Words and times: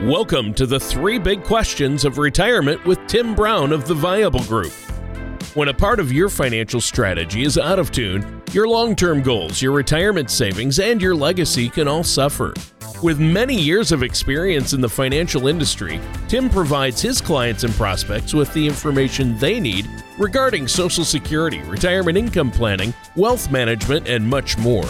Welcome 0.00 0.54
to 0.54 0.64
the 0.66 0.80
three 0.80 1.18
big 1.18 1.44
questions 1.44 2.06
of 2.06 2.16
retirement 2.16 2.84
with 2.86 2.98
Tim 3.06 3.34
Brown 3.34 3.72
of 3.72 3.86
the 3.86 3.94
Viable 3.94 4.42
Group. 4.44 4.72
When 5.54 5.68
a 5.68 5.74
part 5.74 6.00
of 6.00 6.10
your 6.10 6.30
financial 6.30 6.80
strategy 6.80 7.42
is 7.42 7.58
out 7.58 7.78
of 7.78 7.92
tune, 7.92 8.42
your 8.52 8.66
long 8.66 8.96
term 8.96 9.20
goals, 9.20 9.60
your 9.60 9.72
retirement 9.72 10.30
savings, 10.30 10.80
and 10.80 11.00
your 11.00 11.14
legacy 11.14 11.68
can 11.68 11.88
all 11.88 12.02
suffer. 12.02 12.54
With 13.02 13.20
many 13.20 13.54
years 13.54 13.92
of 13.92 14.02
experience 14.02 14.72
in 14.72 14.80
the 14.80 14.88
financial 14.88 15.46
industry, 15.46 16.00
Tim 16.26 16.48
provides 16.48 17.02
his 17.02 17.20
clients 17.20 17.62
and 17.62 17.74
prospects 17.74 18.32
with 18.32 18.52
the 18.54 18.66
information 18.66 19.36
they 19.38 19.60
need 19.60 19.88
regarding 20.18 20.66
Social 20.66 21.04
Security, 21.04 21.60
retirement 21.64 22.16
income 22.16 22.50
planning, 22.50 22.94
wealth 23.14 23.50
management, 23.52 24.08
and 24.08 24.26
much 24.26 24.56
more. 24.56 24.86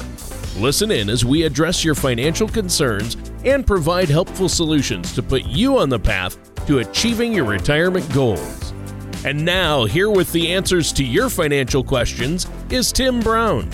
Listen 0.58 0.90
in 0.90 1.08
as 1.08 1.24
we 1.24 1.44
address 1.44 1.82
your 1.82 1.94
financial 1.94 2.46
concerns 2.46 3.16
and 3.46 3.66
provide 3.66 4.10
helpful 4.10 4.50
solutions 4.50 5.14
to 5.14 5.22
put 5.22 5.46
you 5.46 5.78
on 5.78 5.88
the 5.88 5.98
path 5.98 6.36
to 6.66 6.80
achieving 6.80 7.32
your 7.32 7.46
retirement 7.46 8.06
goals. 8.12 8.74
And 9.24 9.42
now, 9.46 9.86
here 9.86 10.10
with 10.10 10.30
the 10.30 10.52
answers 10.52 10.92
to 10.92 11.04
your 11.04 11.30
financial 11.30 11.82
questions 11.82 12.46
is 12.68 12.92
Tim 12.92 13.20
Brown. 13.20 13.70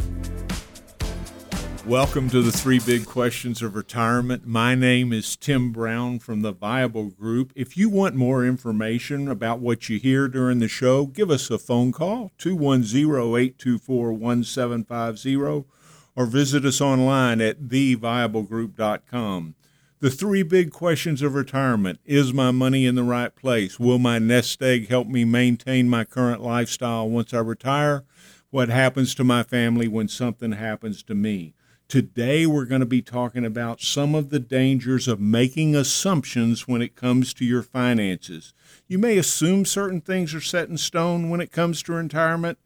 Welcome 1.85 2.31
to 2.31 2.43
the 2.43 2.53
three 2.53 2.79
big 2.79 3.07
questions 3.07 3.61
of 3.61 3.75
retirement. 3.75 4.47
My 4.47 4.77
name 4.77 5.13
is 5.13 5.35
Tim 5.35 5.73
Brown 5.73 6.21
from 6.21 6.43
the 6.43 6.53
Viable 6.53 7.07
Group. 7.07 7.53
If 7.57 7.77
you 7.77 7.89
want 7.89 8.15
more 8.15 8.47
information 8.47 9.27
about 9.27 9.59
what 9.59 9.89
you 9.89 9.99
hear 9.99 10.29
during 10.29 10.61
the 10.61 10.69
show, 10.69 11.07
give 11.07 11.29
us 11.29 11.51
a 11.51 11.59
phone 11.59 11.91
call 11.91 12.31
210 12.39 13.01
824 13.01 14.13
1750 14.13 15.78
or 16.19 16.27
visit 16.27 16.65
us 16.65 16.81
online 16.81 17.41
at 17.41 17.69
theviablegroup.com. 17.69 19.55
The 20.01 20.11
three 20.11 20.43
big 20.43 20.73
questions 20.73 21.23
of 21.23 21.37
retirement 21.37 22.01
Is 22.05 22.35
my 22.35 22.51
money 22.51 22.87
in 22.87 22.97
the 22.97 23.05
right 23.05 23.33
place? 23.37 23.79
Will 23.79 24.01
my 24.01 24.19
nest 24.19 24.61
egg 24.61 24.89
help 24.89 25.07
me 25.07 25.25
maintain 25.25 25.89
my 25.89 26.03
current 26.03 26.43
lifestyle 26.43 27.09
once 27.09 27.33
I 27.33 27.39
retire? 27.39 28.03
What 28.51 28.69
happens 28.69 29.15
to 29.15 29.23
my 29.23 29.45
family 29.45 29.87
when 29.87 30.09
something 30.09 30.53
happens 30.53 31.05
to 31.05 31.15
me? 31.15 31.55
Today, 31.87 32.47
we're 32.47 32.65
going 32.65 32.81
to 32.81 32.87
be 32.87 33.01
talking 33.01 33.45
about 33.45 33.81
some 33.81 34.17
of 34.17 34.31
the 34.31 34.41
dangers 34.41 35.07
of 35.07 35.21
making 35.21 35.77
assumptions 35.77 36.67
when 36.67 36.83
it 36.83 36.97
comes 36.97 37.33
to 37.35 37.45
your 37.45 37.63
finances. 37.63 38.53
You 38.89 38.99
may 38.99 39.19
assume 39.19 39.65
certain 39.65 40.01
things 40.01 40.35
are 40.35 40.41
set 40.41 40.69
in 40.69 40.79
stone 40.79 41.31
when 41.31 41.41
it 41.41 41.53
comes 41.53 41.81
to 41.85 41.93
retirement, 41.93 42.59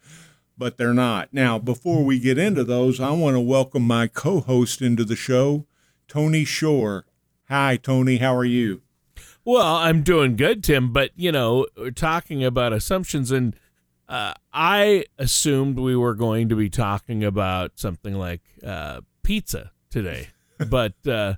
but 0.62 0.76
they're 0.76 0.94
not. 0.94 1.28
Now, 1.32 1.58
before 1.58 2.04
we 2.04 2.20
get 2.20 2.38
into 2.38 2.62
those, 2.62 3.00
I 3.00 3.10
want 3.10 3.34
to 3.34 3.40
welcome 3.40 3.82
my 3.82 4.06
co 4.06 4.38
host 4.38 4.80
into 4.80 5.04
the 5.04 5.16
show, 5.16 5.66
Tony 6.06 6.44
Shore. 6.44 7.04
Hi, 7.48 7.76
Tony. 7.76 8.18
How 8.18 8.32
are 8.36 8.44
you? 8.44 8.82
Well, 9.44 9.74
I'm 9.74 10.02
doing 10.02 10.36
good, 10.36 10.62
Tim, 10.62 10.92
but 10.92 11.10
you 11.16 11.32
know, 11.32 11.66
we're 11.76 11.90
talking 11.90 12.44
about 12.44 12.72
assumptions, 12.72 13.32
and 13.32 13.56
uh, 14.08 14.34
I 14.52 15.06
assumed 15.18 15.80
we 15.80 15.96
were 15.96 16.14
going 16.14 16.48
to 16.50 16.54
be 16.54 16.70
talking 16.70 17.24
about 17.24 17.72
something 17.74 18.14
like 18.14 18.42
uh, 18.64 19.00
pizza 19.24 19.72
today, 19.90 20.28
but 20.70 20.94
uh, 21.08 21.34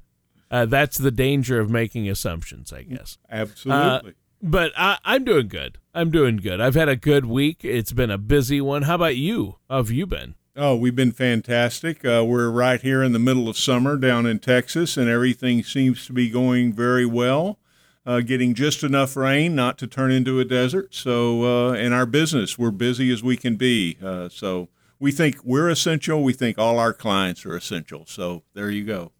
uh, 0.50 0.66
that's 0.66 0.98
the 0.98 1.10
danger 1.10 1.60
of 1.60 1.70
making 1.70 2.10
assumptions, 2.10 2.74
I 2.74 2.82
guess. 2.82 3.16
Absolutely. 3.30 4.12
But 4.42 4.72
I, 4.76 4.98
I'm 5.04 5.24
doing 5.24 5.48
good. 5.48 5.78
I'm 5.94 6.10
doing 6.10 6.36
good. 6.36 6.60
I've 6.60 6.74
had 6.74 6.88
a 6.88 6.96
good 6.96 7.24
week. 7.24 7.64
It's 7.64 7.92
been 7.92 8.10
a 8.10 8.18
busy 8.18 8.60
one. 8.60 8.82
How 8.82 8.96
about 8.96 9.16
you? 9.16 9.56
How 9.70 9.78
have 9.78 9.90
you 9.90 10.06
been? 10.06 10.34
Oh, 10.56 10.76
we've 10.76 10.94
been 10.94 11.12
fantastic. 11.12 12.04
Uh, 12.04 12.24
we're 12.24 12.48
right 12.48 12.80
here 12.80 13.02
in 13.02 13.12
the 13.12 13.18
middle 13.18 13.48
of 13.48 13.58
summer 13.58 13.96
down 13.96 14.24
in 14.24 14.38
Texas, 14.38 14.96
and 14.96 15.08
everything 15.08 15.64
seems 15.64 16.06
to 16.06 16.12
be 16.12 16.30
going 16.30 16.72
very 16.72 17.06
well. 17.06 17.58
Uh, 18.06 18.20
getting 18.20 18.54
just 18.54 18.84
enough 18.84 19.16
rain 19.16 19.54
not 19.54 19.78
to 19.78 19.86
turn 19.86 20.12
into 20.12 20.38
a 20.38 20.44
desert. 20.44 20.94
So, 20.94 21.70
uh, 21.70 21.72
in 21.72 21.92
our 21.92 22.06
business, 22.06 22.58
we're 22.58 22.70
busy 22.70 23.10
as 23.10 23.22
we 23.22 23.36
can 23.36 23.56
be. 23.56 23.96
Uh, 24.02 24.28
so, 24.28 24.68
we 25.00 25.10
think 25.10 25.42
we're 25.42 25.70
essential. 25.70 26.22
We 26.22 26.34
think 26.34 26.58
all 26.58 26.78
our 26.78 26.92
clients 26.92 27.46
are 27.46 27.56
essential. 27.56 28.04
So, 28.06 28.42
there 28.52 28.70
you 28.70 28.84
go. 28.84 29.10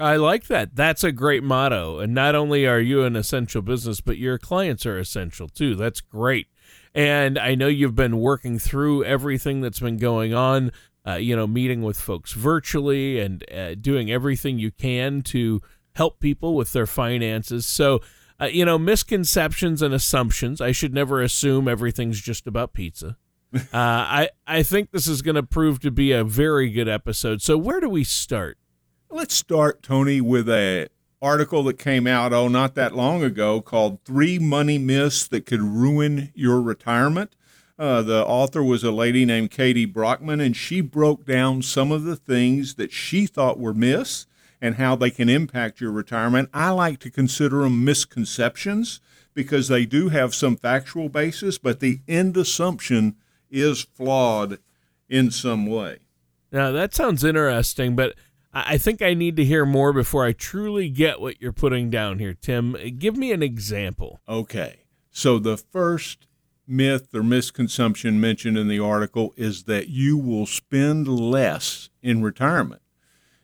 I 0.00 0.16
like 0.16 0.46
that. 0.46 0.74
That's 0.74 1.04
a 1.04 1.12
great 1.12 1.42
motto. 1.42 1.98
And 1.98 2.14
not 2.14 2.34
only 2.34 2.66
are 2.66 2.80
you 2.80 3.04
an 3.04 3.16
essential 3.16 3.62
business, 3.62 4.00
but 4.00 4.18
your 4.18 4.38
clients 4.38 4.86
are 4.86 4.98
essential 4.98 5.48
too. 5.48 5.74
That's 5.74 6.00
great. 6.00 6.48
And 6.94 7.38
I 7.38 7.54
know 7.54 7.68
you've 7.68 7.94
been 7.94 8.18
working 8.18 8.58
through 8.58 9.04
everything 9.04 9.60
that's 9.60 9.80
been 9.80 9.98
going 9.98 10.34
on, 10.34 10.72
uh, 11.06 11.14
you 11.14 11.36
know, 11.36 11.46
meeting 11.46 11.82
with 11.82 11.98
folks 11.98 12.32
virtually 12.32 13.20
and 13.20 13.44
uh, 13.52 13.74
doing 13.74 14.10
everything 14.10 14.58
you 14.58 14.70
can 14.70 15.22
to 15.22 15.60
help 15.94 16.20
people 16.20 16.54
with 16.54 16.72
their 16.72 16.86
finances. 16.86 17.66
So, 17.66 18.00
uh, 18.40 18.46
you 18.46 18.64
know, 18.64 18.78
misconceptions 18.78 19.82
and 19.82 19.92
assumptions. 19.92 20.60
I 20.60 20.72
should 20.72 20.94
never 20.94 21.20
assume 21.20 21.66
everything's 21.68 22.20
just 22.20 22.46
about 22.46 22.72
pizza. 22.72 23.16
Uh, 23.50 23.58
I 23.72 24.28
I 24.46 24.62
think 24.62 24.90
this 24.90 25.06
is 25.06 25.22
going 25.22 25.36
to 25.36 25.42
prove 25.42 25.80
to 25.80 25.90
be 25.90 26.12
a 26.12 26.22
very 26.22 26.68
good 26.68 26.86
episode. 26.86 27.40
So, 27.40 27.56
where 27.56 27.80
do 27.80 27.88
we 27.88 28.04
start? 28.04 28.58
Let's 29.10 29.34
start, 29.34 29.82
Tony, 29.82 30.20
with 30.20 30.50
a 30.50 30.88
article 31.22 31.62
that 31.62 31.78
came 31.78 32.06
out 32.06 32.34
oh 32.34 32.46
not 32.46 32.74
that 32.74 32.94
long 32.94 33.22
ago 33.22 33.62
called 33.62 34.04
Three 34.04 34.38
Money 34.38 34.76
Myths 34.76 35.26
That 35.26 35.46
Could 35.46 35.62
Ruin 35.62 36.30
Your 36.34 36.60
Retirement. 36.60 37.34
Uh, 37.78 38.02
the 38.02 38.26
author 38.26 38.62
was 38.62 38.84
a 38.84 38.90
lady 38.90 39.24
named 39.24 39.50
Katie 39.50 39.86
Brockman, 39.86 40.40
and 40.42 40.54
she 40.54 40.82
broke 40.82 41.24
down 41.24 41.62
some 41.62 41.90
of 41.90 42.04
the 42.04 42.16
things 42.16 42.74
that 42.74 42.92
she 42.92 43.26
thought 43.26 43.58
were 43.58 43.72
myths 43.72 44.26
and 44.60 44.74
how 44.74 44.94
they 44.94 45.10
can 45.10 45.30
impact 45.30 45.80
your 45.80 45.90
retirement. 45.90 46.50
I 46.52 46.68
like 46.70 46.98
to 47.00 47.10
consider 47.10 47.62
them 47.62 47.86
misconceptions 47.86 49.00
because 49.32 49.68
they 49.68 49.86
do 49.86 50.10
have 50.10 50.34
some 50.34 50.56
factual 50.56 51.08
basis, 51.08 51.56
but 51.56 51.80
the 51.80 52.00
end 52.06 52.36
assumption 52.36 53.16
is 53.50 53.80
flawed 53.80 54.58
in 55.08 55.30
some 55.30 55.64
way. 55.64 56.00
Now, 56.50 56.72
that 56.72 56.94
sounds 56.94 57.24
interesting, 57.24 57.94
but 57.94 58.14
I 58.66 58.78
think 58.78 59.02
I 59.02 59.14
need 59.14 59.36
to 59.36 59.44
hear 59.44 59.66
more 59.66 59.92
before 59.92 60.24
I 60.24 60.32
truly 60.32 60.88
get 60.88 61.20
what 61.20 61.40
you're 61.40 61.52
putting 61.52 61.90
down 61.90 62.18
here, 62.18 62.34
Tim. 62.34 62.76
Give 62.98 63.16
me 63.16 63.32
an 63.32 63.42
example. 63.42 64.20
Okay. 64.28 64.80
So 65.10 65.38
the 65.38 65.56
first 65.56 66.26
myth 66.66 67.14
or 67.14 67.22
misconception 67.22 68.20
mentioned 68.20 68.58
in 68.58 68.68
the 68.68 68.78
article 68.78 69.32
is 69.36 69.64
that 69.64 69.88
you 69.88 70.16
will 70.16 70.46
spend 70.46 71.08
less 71.08 71.88
in 72.02 72.22
retirement. 72.22 72.82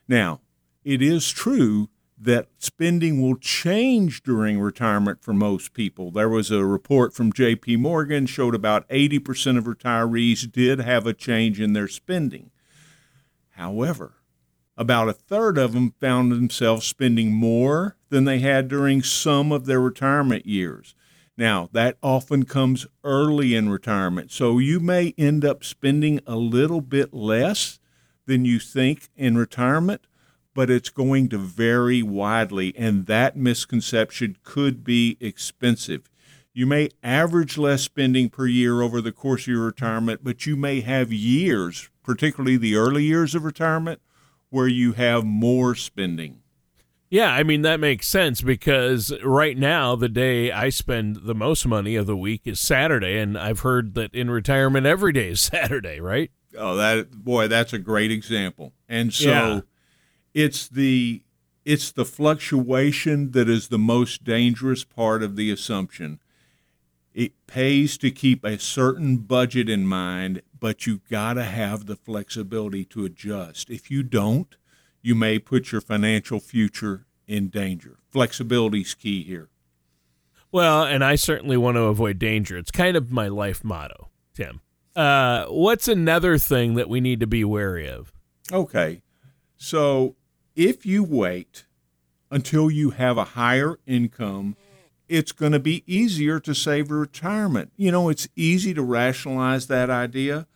Now, 0.06 0.41
it 0.84 1.00
is 1.00 1.31
true 1.31 1.88
that 2.19 2.48
spending 2.58 3.20
will 3.20 3.36
change 3.36 4.22
during 4.22 4.60
retirement 4.60 5.22
for 5.22 5.32
most 5.32 5.72
people. 5.72 6.10
There 6.10 6.28
was 6.28 6.50
a 6.50 6.64
report 6.64 7.14
from 7.14 7.32
JP 7.32 7.78
Morgan 7.78 8.26
showed 8.26 8.54
about 8.54 8.88
80% 8.88 9.58
of 9.58 9.64
retirees 9.64 10.50
did 10.50 10.81
have 10.81 11.06
a 11.06 11.14
change 11.14 11.60
in 11.60 11.72
their 11.72 11.88
spending. 11.88 12.50
However, 13.50 14.14
about 14.77 15.09
a 15.09 15.12
third 15.12 15.57
of 15.59 15.73
them 15.73 15.95
found 16.01 16.33
themselves 16.33 16.87
spending 16.87 17.33
more 17.33 17.97
than 18.09 18.25
they 18.25 18.41
had 18.41 18.69
during 18.69 19.03
some 19.03 19.53
of 19.53 19.67
their 19.67 19.81
retirement 19.81 20.47
years. 20.47 20.95
Now, 21.37 21.69
that 21.73 21.97
often 22.03 22.45
comes 22.45 22.87
early 23.03 23.55
in 23.55 23.69
retirement, 23.69 24.31
so 24.31 24.59
you 24.59 24.79
may 24.79 25.15
end 25.19 25.45
up 25.45 25.65
spending 25.65 26.21
a 26.27 26.37
little 26.37 26.81
bit 26.81 27.12
less 27.12 27.81
than 28.27 28.45
you 28.45 28.59
think 28.59 29.09
in 29.17 29.37
retirement, 29.37 30.07
but 30.55 30.71
it's 30.71 30.91
going 30.91 31.29
to 31.31 31.39
vary 31.39 32.03
widely, 32.03 32.73
and 32.77 33.06
that 33.06 33.37
misconception 33.37 34.37
could 34.45 34.85
be 34.85 35.17
expensive. 35.21 36.09
You 36.53 36.67
may 36.67 36.91
average 37.03 37.59
less 37.59 37.83
spending 37.83 38.31
per 38.31 38.47
year 38.47 38.81
over 38.81 39.01
the 39.01 39.11
course 39.11 39.43
of 39.43 39.49
your 39.49 39.67
retirement, 39.67 40.21
but 40.23 40.47
you 40.47 40.55
may 40.55 40.83
have 40.83 41.12
years, 41.12 41.91
particularly 42.05 42.56
the 42.56 42.77
early 42.77 43.03
years 43.03 43.35
of 43.35 43.45
retirement, 43.45 44.01
where 44.54 44.69
you 44.69 44.92
have 44.92 45.25
more 45.25 45.75
spending. 45.75 46.38
Yeah, 47.11 47.31
I 47.32 47.43
mean 47.43 47.62
that 47.62 47.81
makes 47.81 48.06
sense 48.06 48.40
because 48.40 49.12
right 49.23 49.58
now 49.58 49.96
the 49.96 50.08
day 50.08 50.52
I 50.52 50.69
spend 50.69 51.17
the 51.25 51.34
most 51.34 51.67
money 51.67 51.96
of 51.96 52.06
the 52.06 52.17
week 52.17 52.43
is 52.44 52.61
Saturday 52.61 53.19
and 53.19 53.37
I've 53.37 53.61
heard 53.61 53.94
that 53.94 54.14
in 54.14 54.31
retirement 54.31 54.87
every 54.87 55.12
day 55.12 55.29
is 55.31 55.40
Saturday, 55.52 56.00
right? 56.00 56.31
Oh, 56.56 56.76
that 56.76 57.11
boy, 57.11 57.49
that's 57.49 57.73
a 57.73 57.79
great 57.79 58.12
example. 58.12 58.73
And 58.88 59.12
so 59.12 59.29
Yeah. 59.29 59.61
it's 60.34 60.69
the 60.69 61.23
it's 61.64 61.90
the 61.90 62.05
fluctuation 62.05 63.32
that 63.32 63.49
is 63.49 63.69
the 63.69 63.79
most 63.79 64.23
dangerous 64.23 64.84
part 64.84 65.23
of 65.23 65.34
the 65.34 65.50
assumption. 65.50 66.20
It 67.12 67.32
pays 67.46 67.96
to 67.99 68.11
keep 68.11 68.44
a 68.44 68.58
certain 68.58 69.17
budget 69.19 69.69
in 69.69 69.87
mind, 69.87 70.43
but 70.64 70.87
you've 70.87 71.06
got 71.11 71.34
to 71.34 71.44
have 71.44 71.84
the 71.84 71.94
flexibility 71.94 72.87
to 72.87 73.05
adjust. 73.05 73.69
If 73.69 73.90
you 73.90 74.02
don't, 74.02 74.56
you 75.02 75.14
may 75.14 75.38
put 75.38 75.70
your 75.70 75.82
financial 75.82 76.40
future 76.40 77.05
in 77.26 77.49
danger. 77.49 77.99
Flexibility 78.08 78.81
is 78.81 78.94
key 78.94 79.22
here. 79.25 79.50
Well, 80.50 80.84
and 80.84 81.05
I 81.05 81.16
certainly 81.16 81.58
want 81.58 81.76
to 81.76 81.82
avoid 81.82 82.19
danger. 82.19 82.56
It's 82.56 82.70
kind 82.70 82.96
of 82.96 83.12
my 83.12 83.28
life 83.28 83.62
motto, 83.62 84.08
Tim. 84.32 84.62
Uh, 84.96 85.44
what's 85.49 85.87
another 85.87 86.38
thing 86.38 86.76
that 86.76 86.88
we 86.88 86.99
need 86.99 87.20
to 87.20 87.26
be 87.26 87.44
wary 87.44 87.87
of? 87.87 88.10
Okay. 88.50 89.02
So 89.58 90.17
if 90.56 90.87
you 90.87 91.05
wait 91.05 91.67
until 92.31 92.70
you 92.70 92.93
have 92.93 93.19
a 93.19 93.25
higher 93.25 93.81
income, 93.87 94.56
it's 95.08 95.32
going 95.32 95.52
to 95.52 95.60
be 95.60 95.84
easier 95.87 96.40
to 96.40 96.55
save 96.55 96.88
for 96.88 97.00
retirement. 97.00 97.70
You 97.76 97.93
know, 97.93 98.08
it's 98.08 98.28
easy 98.34 98.72
to 98.72 98.81
rationalize 98.82 99.67
that 99.67 99.90
idea, 99.90 100.46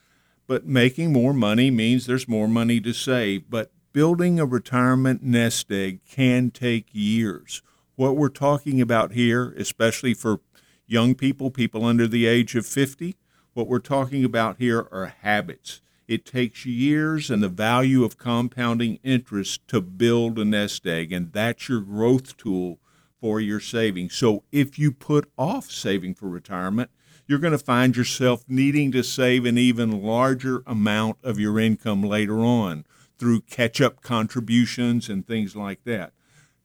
but 0.48 0.66
making 0.66 1.12
more 1.12 1.34
money 1.34 1.70
means 1.70 2.06
there's 2.06 2.26
more 2.26 2.48
money 2.48 2.80
to 2.80 2.92
save. 2.92 3.48
But 3.48 3.70
building 3.92 4.40
a 4.40 4.46
retirement 4.46 5.22
nest 5.22 5.70
egg 5.70 6.00
can 6.10 6.50
take 6.50 6.88
years. 6.90 7.62
What 7.94 8.16
we're 8.16 8.30
talking 8.30 8.80
about 8.80 9.12
here, 9.12 9.52
especially 9.58 10.14
for 10.14 10.40
young 10.86 11.14
people, 11.14 11.50
people 11.50 11.84
under 11.84 12.08
the 12.08 12.26
age 12.26 12.56
of 12.56 12.66
50, 12.66 13.16
what 13.52 13.68
we're 13.68 13.78
talking 13.78 14.24
about 14.24 14.56
here 14.58 14.88
are 14.90 15.14
habits. 15.20 15.82
It 16.06 16.24
takes 16.24 16.64
years 16.64 17.30
and 17.30 17.42
the 17.42 17.50
value 17.50 18.02
of 18.02 18.16
compounding 18.16 18.98
interest 19.02 19.68
to 19.68 19.82
build 19.82 20.38
a 20.38 20.44
nest 20.46 20.86
egg, 20.86 21.12
and 21.12 21.30
that's 21.32 21.68
your 21.68 21.82
growth 21.82 22.38
tool 22.38 22.78
for 23.20 23.38
your 23.38 23.60
savings. 23.60 24.14
So 24.14 24.44
if 24.50 24.78
you 24.78 24.92
put 24.92 25.30
off 25.36 25.70
saving 25.70 26.14
for 26.14 26.30
retirement, 26.30 26.90
you're 27.28 27.38
going 27.38 27.52
to 27.52 27.58
find 27.58 27.94
yourself 27.94 28.42
needing 28.48 28.90
to 28.90 29.04
save 29.04 29.44
an 29.44 29.58
even 29.58 30.02
larger 30.02 30.62
amount 30.66 31.18
of 31.22 31.38
your 31.38 31.60
income 31.60 32.02
later 32.02 32.38
on 32.38 32.86
through 33.18 33.42
catch 33.42 33.80
up 33.82 34.00
contributions 34.00 35.10
and 35.10 35.26
things 35.26 35.54
like 35.54 35.84
that. 35.84 36.12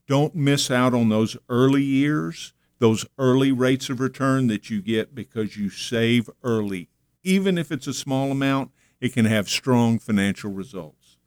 Don't 0.07 0.35
miss 0.35 0.71
out 0.71 0.93
on 0.93 1.09
those 1.09 1.35
early 1.49 1.83
years, 1.83 2.53
those 2.79 3.05
early 3.17 3.51
rates 3.51 3.89
of 3.89 3.99
return 3.99 4.47
that 4.47 4.69
you 4.69 4.81
get 4.81 5.13
because 5.13 5.57
you 5.57 5.69
save 5.69 6.29
early. 6.43 6.89
Even 7.23 7.57
if 7.57 7.69
it's 7.71 7.87
a 7.87 7.93
small 7.93 8.31
amount, 8.31 8.71
it 9.01 9.13
can 9.13 9.25
have 9.25 9.49
strong 9.49 9.99
financial 9.99 10.51
results. 10.51 11.17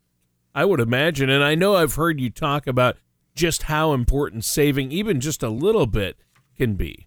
I 0.54 0.64
would 0.64 0.80
imagine, 0.80 1.28
and 1.28 1.44
I 1.44 1.54
know 1.54 1.76
I've 1.76 1.96
heard 1.96 2.20
you 2.20 2.30
talk 2.30 2.66
about 2.66 2.96
just 3.34 3.64
how 3.64 3.92
important 3.92 4.46
saving, 4.46 4.92
even 4.92 5.20
just 5.20 5.42
a 5.42 5.50
little 5.50 5.86
bit, 5.86 6.16
can 6.56 6.74
be. 6.74 7.05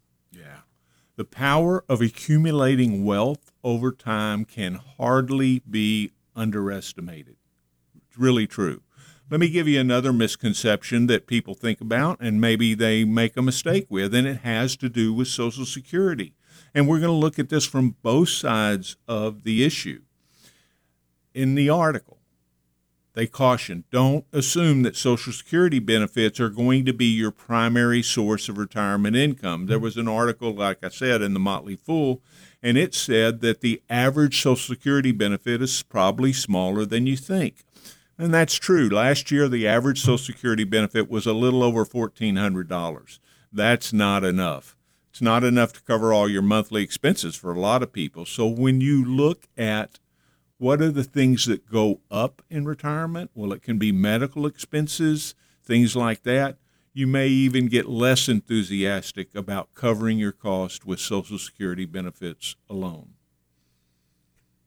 The 1.19 1.25
power 1.25 1.83
of 1.89 1.99
accumulating 1.99 3.03
wealth 3.03 3.51
over 3.61 3.91
time 3.91 4.45
can 4.45 4.75
hardly 4.75 5.61
be 5.69 6.13
underestimated. 6.33 7.35
It's 7.93 8.17
really 8.17 8.47
true. 8.47 8.83
Let 9.29 9.41
me 9.41 9.49
give 9.49 9.67
you 9.67 9.81
another 9.81 10.13
misconception 10.13 11.07
that 11.07 11.27
people 11.27 11.55
think 11.55 11.81
about 11.81 12.21
and 12.21 12.39
maybe 12.39 12.73
they 12.73 13.03
make 13.03 13.35
a 13.35 13.41
mistake 13.41 13.87
with, 13.89 14.15
and 14.15 14.25
it 14.25 14.43
has 14.43 14.77
to 14.77 14.87
do 14.87 15.13
with 15.13 15.27
Social 15.27 15.65
Security. 15.65 16.35
And 16.73 16.87
we're 16.87 17.01
going 17.01 17.11
to 17.11 17.11
look 17.11 17.37
at 17.37 17.49
this 17.49 17.65
from 17.65 17.97
both 18.01 18.29
sides 18.29 18.95
of 19.05 19.43
the 19.43 19.65
issue 19.65 20.03
in 21.33 21.55
the 21.55 21.69
article, 21.69 22.18
they 23.19 23.27
caution 23.27 23.83
don't 23.91 24.23
assume 24.31 24.83
that 24.83 24.95
Social 24.95 25.33
Security 25.33 25.79
benefits 25.79 26.39
are 26.39 26.47
going 26.47 26.85
to 26.85 26.93
be 26.93 27.07
your 27.07 27.31
primary 27.31 28.01
source 28.01 28.47
of 28.47 28.57
retirement 28.57 29.17
income. 29.17 29.65
There 29.65 29.77
was 29.77 29.97
an 29.97 30.07
article, 30.07 30.53
like 30.53 30.85
I 30.85 30.87
said, 30.87 31.21
in 31.21 31.33
the 31.33 31.39
Motley 31.39 31.75
Fool, 31.75 32.21
and 32.63 32.77
it 32.77 32.95
said 32.95 33.41
that 33.41 33.59
the 33.59 33.81
average 33.89 34.41
Social 34.41 34.55
Security 34.55 35.11
benefit 35.11 35.61
is 35.61 35.83
probably 35.83 36.31
smaller 36.31 36.85
than 36.85 37.07
you 37.07 37.17
think. 37.17 37.65
And 38.17 38.33
that's 38.33 38.55
true. 38.55 38.87
Last 38.87 39.31
year, 39.31 39.49
the 39.49 39.67
average 39.67 39.99
Social 39.99 40.17
Security 40.17 40.63
benefit 40.63 41.11
was 41.11 41.25
a 41.25 41.33
little 41.33 41.61
over 41.61 41.83
$1,400. 41.83 43.19
That's 43.51 43.91
not 43.91 44.23
enough. 44.23 44.77
It's 45.09 45.21
not 45.21 45.43
enough 45.43 45.73
to 45.73 45.81
cover 45.81 46.13
all 46.13 46.29
your 46.29 46.41
monthly 46.41 46.83
expenses 46.83 47.35
for 47.35 47.51
a 47.51 47.59
lot 47.59 47.83
of 47.83 47.91
people. 47.91 48.25
So 48.25 48.47
when 48.47 48.79
you 48.79 49.03
look 49.03 49.49
at 49.57 49.99
what 50.59 50.81
are 50.81 50.91
the 50.91 51.05
things 51.05 51.45
that 51.45 51.71
go 51.71 52.01
up 52.11 52.43
in 52.49 52.65
retirement? 52.65 53.31
Well, 53.33 53.53
it 53.53 53.63
can 53.63 53.79
be 53.79 53.91
medical 53.91 54.45
expenses, 54.45 55.33
things 55.63 55.95
like 55.95 56.23
that. 56.23 56.57
You 56.93 57.07
may 57.07 57.27
even 57.27 57.67
get 57.67 57.87
less 57.87 58.27
enthusiastic 58.27 59.33
about 59.33 59.73
covering 59.73 60.19
your 60.19 60.33
cost 60.33 60.85
with 60.85 60.99
Social 60.99 61.39
Security 61.39 61.85
benefits 61.85 62.57
alone. 62.69 63.11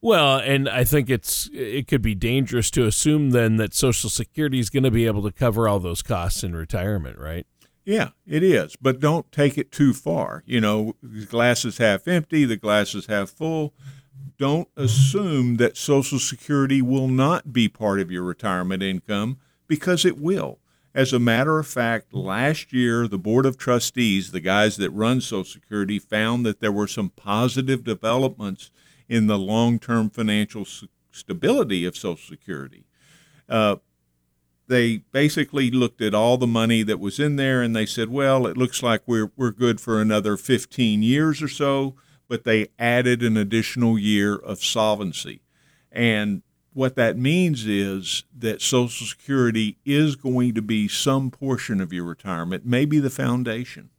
Well, 0.00 0.38
and 0.38 0.68
I 0.68 0.82
think 0.82 1.10
it's 1.10 1.48
it 1.52 1.86
could 1.86 2.02
be 2.02 2.14
dangerous 2.14 2.70
to 2.72 2.86
assume 2.86 3.30
then 3.30 3.56
that 3.56 3.74
Social 3.74 4.08
Security 4.08 4.58
is 4.58 4.70
going 4.70 4.82
to 4.82 4.90
be 4.90 5.06
able 5.06 5.22
to 5.22 5.30
cover 5.30 5.68
all 5.68 5.78
those 5.78 6.02
costs 6.02 6.42
in 6.42 6.56
retirement, 6.56 7.18
right? 7.18 7.46
Yeah, 7.84 8.10
it 8.26 8.42
is, 8.42 8.76
but 8.80 8.98
don't 8.98 9.30
take 9.30 9.58
it 9.58 9.70
too 9.70 9.92
far. 9.92 10.42
You 10.46 10.60
know, 10.60 10.96
the 11.02 11.26
glass 11.26 11.64
is 11.64 11.78
half 11.78 12.08
empty, 12.08 12.44
the 12.44 12.56
glass 12.56 12.94
is 12.94 13.06
half 13.06 13.28
full 13.28 13.74
don't 14.38 14.68
assume 14.76 15.56
that 15.56 15.76
Social 15.76 16.18
Security 16.18 16.82
will 16.82 17.08
not 17.08 17.52
be 17.52 17.68
part 17.68 18.00
of 18.00 18.10
your 18.10 18.22
retirement 18.22 18.82
income 18.82 19.38
because 19.68 20.04
it 20.04 20.18
will. 20.18 20.58
As 20.94 21.12
a 21.12 21.18
matter 21.18 21.58
of 21.58 21.66
fact, 21.66 22.12
last 22.12 22.72
year, 22.72 23.08
the 23.08 23.18
Board 23.18 23.46
of 23.46 23.56
Trustees, 23.56 24.30
the 24.30 24.40
guys 24.40 24.76
that 24.76 24.90
run 24.90 25.20
Social 25.20 25.44
Security, 25.44 25.98
found 25.98 26.44
that 26.44 26.60
there 26.60 26.72
were 26.72 26.86
some 26.86 27.10
positive 27.10 27.82
developments 27.82 28.70
in 29.08 29.26
the 29.26 29.38
long 29.38 29.78
term 29.78 30.10
financial 30.10 30.66
stability 31.10 31.84
of 31.84 31.96
Social 31.96 32.28
Security. 32.28 32.84
Uh, 33.48 33.76
they 34.68 34.98
basically 35.12 35.70
looked 35.70 36.00
at 36.00 36.14
all 36.14 36.36
the 36.36 36.46
money 36.46 36.82
that 36.82 37.00
was 37.00 37.18
in 37.18 37.36
there 37.36 37.62
and 37.62 37.74
they 37.74 37.86
said, 37.86 38.08
well, 38.08 38.46
it 38.46 38.56
looks 38.56 38.82
like 38.82 39.02
we're, 39.06 39.30
we're 39.36 39.50
good 39.50 39.80
for 39.80 40.00
another 40.00 40.36
15 40.36 41.02
years 41.02 41.42
or 41.42 41.48
so 41.48 41.94
but 42.32 42.44
they 42.44 42.68
added 42.78 43.22
an 43.22 43.36
additional 43.36 43.98
year 43.98 44.34
of 44.34 44.64
solvency. 44.64 45.42
And 45.90 46.40
what 46.72 46.96
that 46.96 47.18
means 47.18 47.66
is 47.66 48.24
that 48.34 48.62
Social 48.62 49.06
Security 49.06 49.76
is 49.84 50.16
going 50.16 50.54
to 50.54 50.62
be 50.62 50.88
some 50.88 51.30
portion 51.30 51.78
of 51.78 51.92
your 51.92 52.04
retirement, 52.04 52.64
maybe 52.64 52.98
the 53.00 53.10
foundation. 53.10 53.90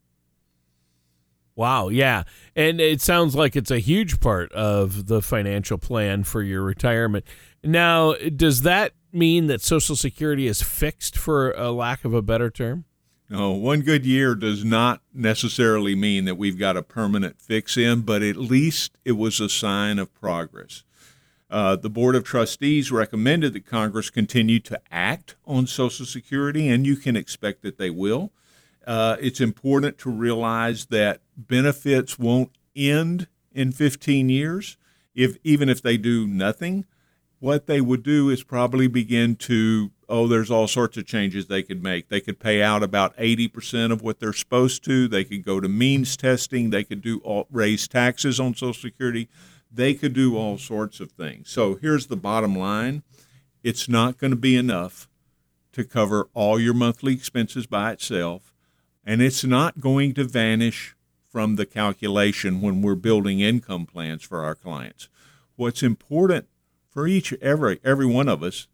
Wow, 1.55 1.89
yeah. 1.89 2.23
And 2.55 2.81
it 2.81 3.01
sounds 3.01 3.35
like 3.35 3.55
it's 3.55 3.69
a 3.69 3.77
huge 3.77 4.19
part 4.19 4.51
of 4.53 5.05
the 5.05 5.21
financial 5.21 5.77
plan 5.77 6.23
for 6.23 6.41
your 6.41 6.63
retirement. 6.63 7.25
Now, 7.63 8.15
does 8.35 8.63
that 8.63 8.93
mean 9.11 9.45
that 9.45 9.61
Social 9.61 9.95
Security 9.95 10.47
is 10.47 10.63
fixed 10.63 11.15
for 11.15 11.51
a 11.51 11.69
lack 11.69 12.03
of 12.03 12.15
a 12.15 12.23
better 12.23 12.49
term? 12.49 12.85
No, 13.33 13.49
one 13.49 13.81
good 13.81 14.05
year 14.05 14.35
does 14.35 14.63
not 14.63 15.01
necessarily 15.11 15.95
mean 15.95 16.25
that 16.25 16.35
we've 16.35 16.59
got 16.59 16.77
a 16.77 16.83
permanent 16.83 17.41
fix 17.41 17.77
in, 17.77 18.01
but 18.01 18.21
at 18.21 18.35
least 18.35 18.99
it 19.03 19.13
was 19.13 19.39
a 19.39 19.49
sign 19.49 19.97
of 19.97 20.13
progress. 20.13 20.83
Uh, 21.49 21.75
the 21.75 21.89
Board 21.89 22.15
of 22.15 22.23
Trustees 22.23 22.91
recommended 22.91 23.53
that 23.53 23.65
Congress 23.65 24.11
continue 24.11 24.59
to 24.59 24.79
act 24.91 25.35
on 25.47 25.65
Social 25.65 26.05
Security, 26.05 26.69
and 26.69 26.85
you 26.85 26.95
can 26.95 27.15
expect 27.15 27.63
that 27.63 27.79
they 27.79 27.89
will. 27.89 28.31
Uh, 28.85 29.17
it's 29.19 29.41
important 29.41 29.97
to 29.97 30.11
realize 30.11 30.85
that 30.91 31.21
benefits 31.35 32.19
won't 32.19 32.51
end 32.75 33.25
in 33.51 33.71
15 33.71 34.29
years, 34.29 34.77
if 35.15 35.37
even 35.43 35.69
if 35.69 35.81
they 35.81 35.97
do 35.97 36.27
nothing. 36.27 36.85
What 37.39 37.65
they 37.65 37.81
would 37.81 38.03
do 38.03 38.29
is 38.29 38.43
probably 38.43 38.85
begin 38.85 39.37
to 39.37 39.89
oh, 40.09 40.27
there's 40.27 40.51
all 40.51 40.67
sorts 40.67 40.97
of 40.97 41.05
changes 41.05 41.47
they 41.47 41.63
could 41.63 41.83
make. 41.83 42.09
They 42.09 42.21
could 42.21 42.39
pay 42.39 42.61
out 42.61 42.83
about 42.83 43.15
80% 43.17 43.91
of 43.91 44.01
what 44.01 44.19
they're 44.19 44.33
supposed 44.33 44.83
to. 44.85 45.07
They 45.07 45.23
could 45.23 45.43
go 45.43 45.59
to 45.59 45.67
means 45.67 46.17
testing. 46.17 46.69
They 46.69 46.83
could 46.83 47.01
do 47.01 47.19
all, 47.19 47.47
raise 47.51 47.87
taxes 47.87 48.39
on 48.39 48.53
Social 48.53 48.73
Security. 48.73 49.29
They 49.71 49.93
could 49.93 50.13
do 50.13 50.37
all 50.37 50.57
sorts 50.57 50.99
of 50.99 51.11
things. 51.11 51.49
So 51.49 51.75
here's 51.75 52.07
the 52.07 52.15
bottom 52.15 52.55
line 52.55 53.03
it's 53.63 53.87
not 53.87 54.17
going 54.17 54.31
to 54.31 54.37
be 54.37 54.57
enough 54.57 55.07
to 55.71 55.83
cover 55.83 56.29
all 56.33 56.59
your 56.59 56.73
monthly 56.73 57.13
expenses 57.13 57.65
by 57.65 57.91
itself, 57.91 58.53
and 59.05 59.21
it's 59.21 59.43
not 59.43 59.79
going 59.79 60.13
to 60.13 60.23
vanish 60.23 60.95
from 61.27 61.55
the 61.55 61.65
calculation 61.65 62.61
when 62.61 62.81
we're 62.81 62.93
building 62.93 63.39
income 63.39 63.85
plans 63.85 64.21
for 64.21 64.43
our 64.43 64.53
clients. 64.53 65.09
What's 65.55 65.81
important 65.81 66.47
for 66.91 67.07
each 67.07 67.33
every 67.41 67.79
every 67.83 68.05
one 68.05 68.29
of 68.29 68.43
us 68.43 68.67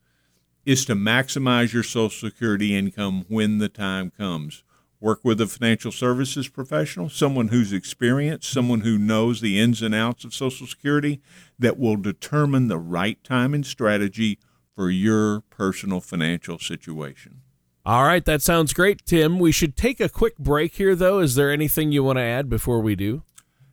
is 0.70 0.86
to 0.86 0.94
maximize 0.94 1.74
your 1.74 1.82
Social 1.82 2.30
Security 2.30 2.78
income 2.78 3.26
when 3.28 3.58
the 3.58 3.68
time 3.68 4.12
comes. 4.12 4.64
Work 5.00 5.22
with 5.24 5.42
a 5.42 5.48
financial 5.48 5.92
services 5.92 6.48
professional, 6.48 7.10
someone 7.10 7.48
who's 7.48 7.74
experienced, 7.74 8.52
someone 8.52 8.82
who 8.82 9.00
knows 9.00 9.42
the 9.42 9.60
ins 9.60 9.82
and 9.82 9.96
outs 9.96 10.24
of 10.26 10.32
Social 10.32 10.68
Security 10.68 11.22
that 11.58 11.80
will 11.80 11.96
determine 11.96 12.68
the 12.68 12.78
right 12.78 13.18
time 13.24 13.56
and 13.56 13.66
strategy 13.66 14.38
for 14.76 14.92
your 14.92 15.42
personal 15.50 16.02
financial 16.02 16.60
situation. 16.60 17.42
All 17.84 18.04
right, 18.04 18.24
that 18.26 18.44
sounds 18.44 18.72
great, 18.72 19.04
Tim. 19.08 19.40
We 19.40 19.52
should 19.52 19.76
take 19.76 20.00
a 20.00 20.08
quick 20.08 20.38
break 20.38 20.76
here, 20.76 20.96
though. 20.96 21.18
Is 21.18 21.34
there 21.34 21.50
anything 21.50 21.92
you 21.92 22.04
want 22.04 22.18
to 22.18 22.24
add 22.24 22.48
before 22.48 22.80
we 22.80 22.96
do? 22.96 23.24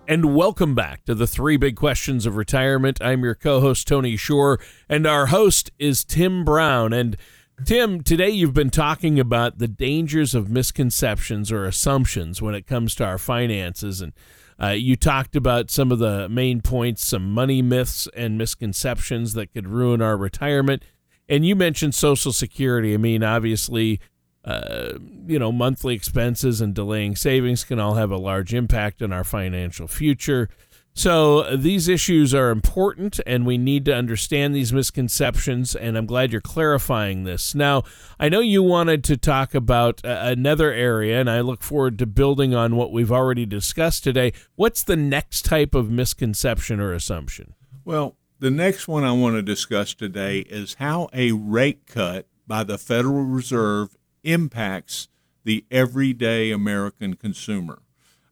And 0.09 0.35
welcome 0.35 0.75
back 0.75 1.05
to 1.05 1.15
the 1.15 1.27
three 1.27 1.57
big 1.57 1.77
questions 1.77 2.27
of 2.27 2.37
retirement. 2.37 2.99
I'm 3.01 3.23
your 3.23 3.35
co 3.35 3.61
host, 3.61 3.87
Tony 3.87 4.17
Shore, 4.17 4.59
and 4.89 5.07
our 5.07 5.27
host 5.27 5.71
is 5.79 6.05
Tim 6.05 6.45
Brown. 6.45 6.93
And 6.93 7.17
Tim, 7.65 8.03
today 8.03 8.31
you've 8.31 8.55
been 8.55 8.71
talking 8.71 9.21
about 9.21 9.59
the 9.59 9.69
dangers 9.69 10.35
of 10.35 10.51
misconceptions 10.51 11.53
or 11.53 11.67
assumptions 11.67 12.41
when 12.41 12.55
it 12.55 12.67
comes 12.67 12.95
to 12.97 13.05
our 13.05 13.19
finances. 13.19 14.01
And 14.01 14.13
uh, 14.61 14.69
you 14.69 14.97
talked 14.97 15.37
about 15.37 15.71
some 15.71 15.93
of 15.93 15.99
the 15.99 16.29
main 16.29 16.63
points, 16.63 17.07
some 17.07 17.33
money 17.33 17.63
myths 17.63 18.09
and 18.17 18.39
misconceptions 18.39 19.35
that 19.35 19.53
could 19.53 19.69
ruin 19.69 20.01
our 20.03 20.17
retirement. 20.17 20.83
And 21.29 21.47
you 21.47 21.55
mentioned 21.55 21.95
Social 21.95 22.33
Security. 22.33 22.95
I 22.95 22.97
mean, 22.97 23.23
obviously, 23.23 24.01
uh, 24.45 24.95
you 25.27 25.39
know, 25.39 25.53
monthly 25.53 25.95
expenses 25.95 26.61
and 26.61 26.75
delaying 26.75 27.15
savings 27.15 27.63
can 27.63 27.79
all 27.79 27.95
have 27.95 28.11
a 28.11 28.17
large 28.17 28.55
impact 28.55 29.03
on 29.03 29.13
our 29.13 29.25
financial 29.25 29.87
future. 29.87 30.49
So 30.93 31.41
uh, 31.41 31.57
these 31.57 31.89
issues 31.89 32.35
are 32.35 32.51
important, 32.51 33.21
and 33.27 33.47
we 33.47 33.57
need 33.57 33.85
to 33.87 33.95
understand 33.95 34.55
these 34.55 34.73
misconceptions. 34.73 35.75
And 35.75 35.97
I'm 35.97 36.07
glad 36.07 36.33
you're 36.33 36.41
clarifying 36.41 37.25
this. 37.25 37.55
Now, 37.55 37.85
I 38.19 38.29
know 38.29 38.41
you 38.41 38.63
wanted 38.63 39.05
to 39.05 39.17
talk 39.17 39.55
about 39.55 40.05
uh, 40.05 40.19
another 40.23 40.73
area, 40.73 41.21
and 41.21 41.31
I 41.31 41.41
look 41.41 41.63
forward 41.63 41.99
to 42.01 42.07
building 42.07 42.55
on 42.55 42.77
what 42.77 42.93
we've 42.93 43.13
already 43.13 43.47
discussed 43.47 44.05
today. 44.05 44.33
What's 44.57 44.83
the 44.83 44.97
next 44.97 45.45
type 45.45 45.75
of 45.75 45.91
misconception 45.91 46.81
or 46.81 46.93
assumption? 46.93 47.55
Well, 47.85 48.17
the 48.41 48.51
next 48.51 48.89
one 48.89 49.05
I 49.05 49.13
want 49.13 49.37
to 49.37 49.43
discuss 49.43 49.95
today 49.95 50.41
is 50.41 50.75
how 50.75 51.09
a 51.13 51.33
rate 51.33 51.87
cut 51.87 52.27
by 52.47 52.65
the 52.65 52.79
Federal 52.79 53.23
Reserve 53.23 53.97
impacts 54.25 55.09
the 55.45 55.65
everyday 55.71 56.51
American 56.51 57.15
consumer. 57.15 57.81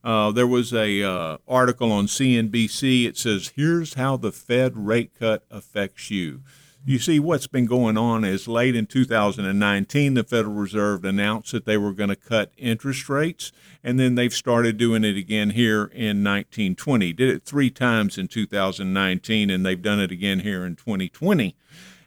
Uh, 0.05 0.31
there 0.31 0.47
was 0.47 0.73
a 0.73 1.03
uh, 1.03 1.39
article 1.47 1.91
on 1.93 2.07
CNBC. 2.07 3.07
It 3.07 3.17
says, 3.17 3.53
"Here's 3.57 3.95
how 3.95 4.17
the 4.17 4.33
Fed 4.33 4.77
rate 4.77 5.13
cut 5.19 5.45
affects 5.51 6.11
you." 6.11 6.43
You 6.89 6.99
see, 6.99 7.21
what's 7.21 7.47
been 7.47 7.67
going 7.67 7.99
on 7.99 8.25
is 8.25 8.49
late 8.49 8.75
in 8.75 8.87
2019, 8.87 10.15
the 10.15 10.25
Federal 10.25 10.55
Reserve 10.55 11.05
announced 11.05 11.53
that 11.53 11.67
they 11.67 11.77
were 11.77 11.93
going 11.93 12.09
to 12.09 12.17
cut 12.17 12.53
interest 12.57 13.11
rates, 13.11 13.53
and 13.85 14.01
then 14.01 14.15
they've 14.15 14.33
started 14.33 14.79
doing 14.79 15.05
it 15.05 15.17
again 15.17 15.51
here 15.51 15.83
in 15.93 16.25
1920. 16.25 17.13
Did 17.13 17.29
it 17.29 17.45
three 17.45 17.69
times 17.69 18.17
in 18.17 18.29
2019, 18.29 19.51
and 19.51 19.67
they've 19.67 19.83
done 19.83 20.01
it 20.01 20.11
again 20.11 20.41
here 20.41 20.65
in 20.65 20.77
2020. 20.77 21.55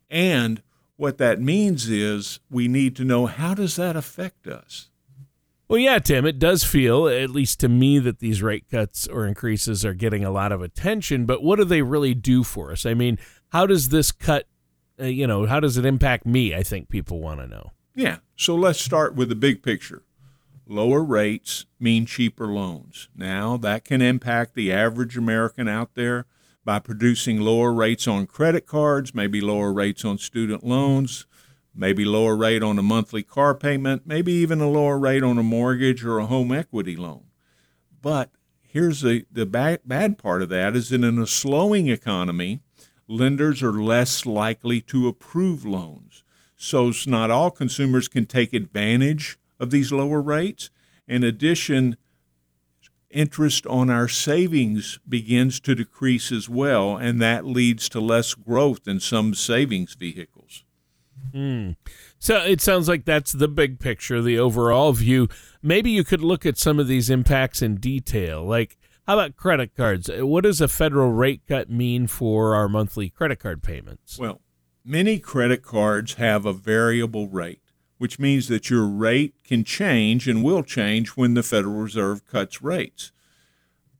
And 0.10 0.63
what 0.95 1.17
that 1.17 1.41
means 1.41 1.89
is 1.89 2.39
we 2.50 2.67
need 2.67 2.95
to 2.95 3.03
know 3.03 3.25
how 3.25 3.53
does 3.53 3.75
that 3.75 3.95
affect 3.95 4.48
us? 4.48 4.90
Well, 5.71 5.79
yeah, 5.79 5.99
Tim, 5.99 6.25
it 6.25 6.37
does 6.37 6.65
feel, 6.65 7.07
at 7.07 7.29
least 7.29 7.61
to 7.61 7.69
me, 7.69 7.97
that 7.99 8.19
these 8.19 8.41
rate 8.41 8.65
cuts 8.69 9.07
or 9.07 9.25
increases 9.25 9.85
are 9.85 9.93
getting 9.93 10.25
a 10.25 10.29
lot 10.29 10.51
of 10.51 10.61
attention. 10.61 11.25
But 11.25 11.43
what 11.43 11.59
do 11.59 11.63
they 11.63 11.81
really 11.81 12.13
do 12.13 12.43
for 12.43 12.73
us? 12.73 12.85
I 12.85 12.93
mean, 12.93 13.17
how 13.53 13.67
does 13.67 13.87
this 13.87 14.11
cut, 14.11 14.47
uh, 14.99 15.05
you 15.05 15.25
know, 15.25 15.45
how 15.45 15.61
does 15.61 15.77
it 15.77 15.85
impact 15.85 16.25
me? 16.25 16.53
I 16.53 16.61
think 16.61 16.89
people 16.89 17.21
want 17.21 17.39
to 17.39 17.47
know. 17.47 17.71
Yeah. 17.95 18.17
So 18.35 18.53
let's 18.53 18.81
start 18.81 19.15
with 19.15 19.29
the 19.29 19.35
big 19.35 19.63
picture. 19.63 20.03
Lower 20.67 21.01
rates 21.01 21.65
mean 21.79 22.05
cheaper 22.05 22.47
loans. 22.47 23.07
Now, 23.15 23.55
that 23.55 23.85
can 23.85 24.01
impact 24.01 24.55
the 24.55 24.73
average 24.73 25.15
American 25.15 25.69
out 25.69 25.95
there 25.95 26.25
by 26.65 26.79
producing 26.79 27.39
lower 27.39 27.71
rates 27.71 28.09
on 28.09 28.27
credit 28.27 28.67
cards, 28.67 29.15
maybe 29.15 29.39
lower 29.39 29.71
rates 29.71 30.03
on 30.03 30.17
student 30.17 30.65
loans 30.65 31.27
maybe 31.73 32.05
lower 32.05 32.35
rate 32.35 32.63
on 32.63 32.77
a 32.77 32.83
monthly 32.83 33.23
car 33.23 33.55
payment, 33.55 34.05
maybe 34.05 34.31
even 34.33 34.61
a 34.61 34.69
lower 34.69 34.97
rate 34.97 35.23
on 35.23 35.37
a 35.37 35.43
mortgage 35.43 36.03
or 36.03 36.19
a 36.19 36.25
home 36.25 36.51
equity 36.51 36.95
loan. 36.95 37.25
But 38.01 38.31
here's 38.61 39.01
the, 39.01 39.25
the 39.31 39.45
bad, 39.45 39.81
bad 39.85 40.17
part 40.17 40.41
of 40.41 40.49
that 40.49 40.75
is 40.75 40.89
that 40.89 41.03
in 41.03 41.19
a 41.19 41.27
slowing 41.27 41.87
economy, 41.87 42.61
lenders 43.07 43.61
are 43.61 43.73
less 43.73 44.25
likely 44.25 44.81
to 44.81 45.07
approve 45.07 45.65
loans. 45.65 46.23
So 46.55 46.91
not 47.07 47.31
all 47.31 47.51
consumers 47.51 48.07
can 48.07 48.25
take 48.25 48.53
advantage 48.53 49.37
of 49.59 49.71
these 49.71 49.91
lower 49.91 50.21
rates. 50.21 50.69
In 51.07 51.23
addition, 51.23 51.97
interest 53.09 53.65
on 53.67 53.89
our 53.89 54.07
savings 54.07 54.99
begins 55.07 55.59
to 55.61 55.75
decrease 55.75 56.31
as 56.31 56.47
well, 56.47 56.95
and 56.97 57.21
that 57.21 57.45
leads 57.45 57.89
to 57.89 57.99
less 57.99 58.33
growth 58.33 58.87
in 58.87 58.99
some 58.99 59.33
savings 59.33 59.95
vehicles. 59.95 60.63
Mm. 61.33 61.75
So 62.19 62.38
it 62.38 62.61
sounds 62.61 62.88
like 62.88 63.05
that's 63.05 63.31
the 63.31 63.47
big 63.47 63.79
picture, 63.79 64.21
the 64.21 64.39
overall 64.39 64.93
view. 64.93 65.27
Maybe 65.61 65.91
you 65.91 66.03
could 66.03 66.21
look 66.21 66.45
at 66.45 66.57
some 66.57 66.79
of 66.79 66.88
these 66.88 67.09
impacts 67.09 67.61
in 67.61 67.75
detail. 67.75 68.43
Like, 68.43 68.77
how 69.07 69.19
about 69.19 69.35
credit 69.35 69.75
cards? 69.75 70.09
What 70.13 70.43
does 70.43 70.61
a 70.61 70.67
federal 70.67 71.11
rate 71.11 71.41
cut 71.47 71.69
mean 71.69 72.07
for 72.07 72.55
our 72.55 72.69
monthly 72.69 73.09
credit 73.09 73.39
card 73.39 73.63
payments? 73.63 74.19
Well, 74.19 74.41
many 74.85 75.19
credit 75.19 75.63
cards 75.63 76.15
have 76.15 76.45
a 76.45 76.53
variable 76.53 77.27
rate, 77.27 77.61
which 77.97 78.19
means 78.19 78.47
that 78.47 78.69
your 78.69 78.85
rate 78.85 79.35
can 79.43 79.63
change 79.63 80.27
and 80.27 80.43
will 80.43 80.63
change 80.63 81.09
when 81.09 81.33
the 81.33 81.43
Federal 81.43 81.75
Reserve 81.75 82.25
cuts 82.27 82.61
rates. 82.61 83.11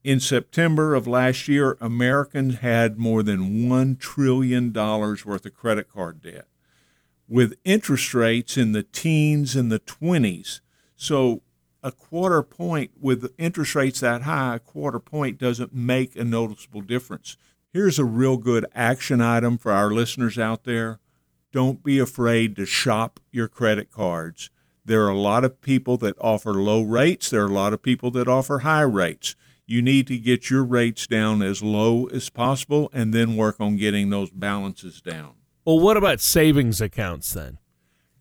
In 0.04 0.18
September 0.18 0.94
of 0.94 1.06
last 1.06 1.46
year, 1.46 1.76
Americans 1.80 2.58
had 2.58 2.98
more 2.98 3.22
than 3.22 3.68
$1 3.68 4.00
trillion 4.00 4.72
worth 4.72 5.46
of 5.46 5.54
credit 5.54 5.88
card 5.92 6.22
debt 6.22 6.46
with 7.32 7.54
interest 7.64 8.12
rates 8.12 8.58
in 8.58 8.72
the 8.72 8.82
teens 8.82 9.56
and 9.56 9.72
the 9.72 9.80
20s. 9.80 10.60
So 10.94 11.40
a 11.82 11.90
quarter 11.90 12.42
point 12.42 12.90
with 13.00 13.32
interest 13.38 13.74
rates 13.74 14.00
that 14.00 14.22
high, 14.22 14.56
a 14.56 14.58
quarter 14.58 15.00
point 15.00 15.38
doesn't 15.38 15.74
make 15.74 16.14
a 16.14 16.24
noticeable 16.24 16.82
difference. 16.82 17.38
Here's 17.72 17.98
a 17.98 18.04
real 18.04 18.36
good 18.36 18.66
action 18.74 19.22
item 19.22 19.56
for 19.56 19.72
our 19.72 19.90
listeners 19.90 20.38
out 20.38 20.64
there. 20.64 21.00
Don't 21.52 21.82
be 21.82 21.98
afraid 21.98 22.54
to 22.56 22.66
shop 22.66 23.18
your 23.30 23.48
credit 23.48 23.90
cards. 23.90 24.50
There 24.84 25.06
are 25.06 25.10
a 25.10 25.18
lot 25.18 25.42
of 25.42 25.62
people 25.62 25.96
that 25.98 26.16
offer 26.20 26.52
low 26.52 26.82
rates, 26.82 27.30
there 27.30 27.44
are 27.44 27.48
a 27.48 27.54
lot 27.54 27.72
of 27.72 27.82
people 27.82 28.10
that 28.10 28.28
offer 28.28 28.58
high 28.58 28.82
rates. 28.82 29.36
You 29.66 29.80
need 29.80 30.06
to 30.08 30.18
get 30.18 30.50
your 30.50 30.64
rates 30.64 31.06
down 31.06 31.40
as 31.40 31.62
low 31.62 32.08
as 32.08 32.28
possible 32.28 32.90
and 32.92 33.14
then 33.14 33.36
work 33.36 33.56
on 33.58 33.78
getting 33.78 34.10
those 34.10 34.28
balances 34.28 35.00
down. 35.00 35.36
Well, 35.64 35.78
what 35.78 35.96
about 35.96 36.20
savings 36.20 36.80
accounts 36.80 37.32
then? 37.32 37.58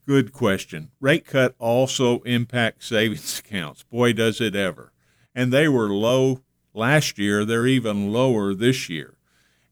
Good 0.05 0.31
question. 0.31 0.91
Rate 0.99 1.25
cut 1.25 1.55
also 1.57 2.19
impacts 2.19 2.87
savings 2.87 3.39
accounts. 3.45 3.81
Boy, 3.83 4.13
does 4.13 4.39
it 4.39 4.55
ever. 4.55 4.91
And 5.33 5.51
they 5.51 5.67
were 5.67 5.89
low 5.89 6.41
last 6.73 7.17
year. 7.17 7.43
They're 7.43 7.65
even 7.65 8.13
lower 8.13 8.53
this 8.53 8.89
year. 8.89 9.15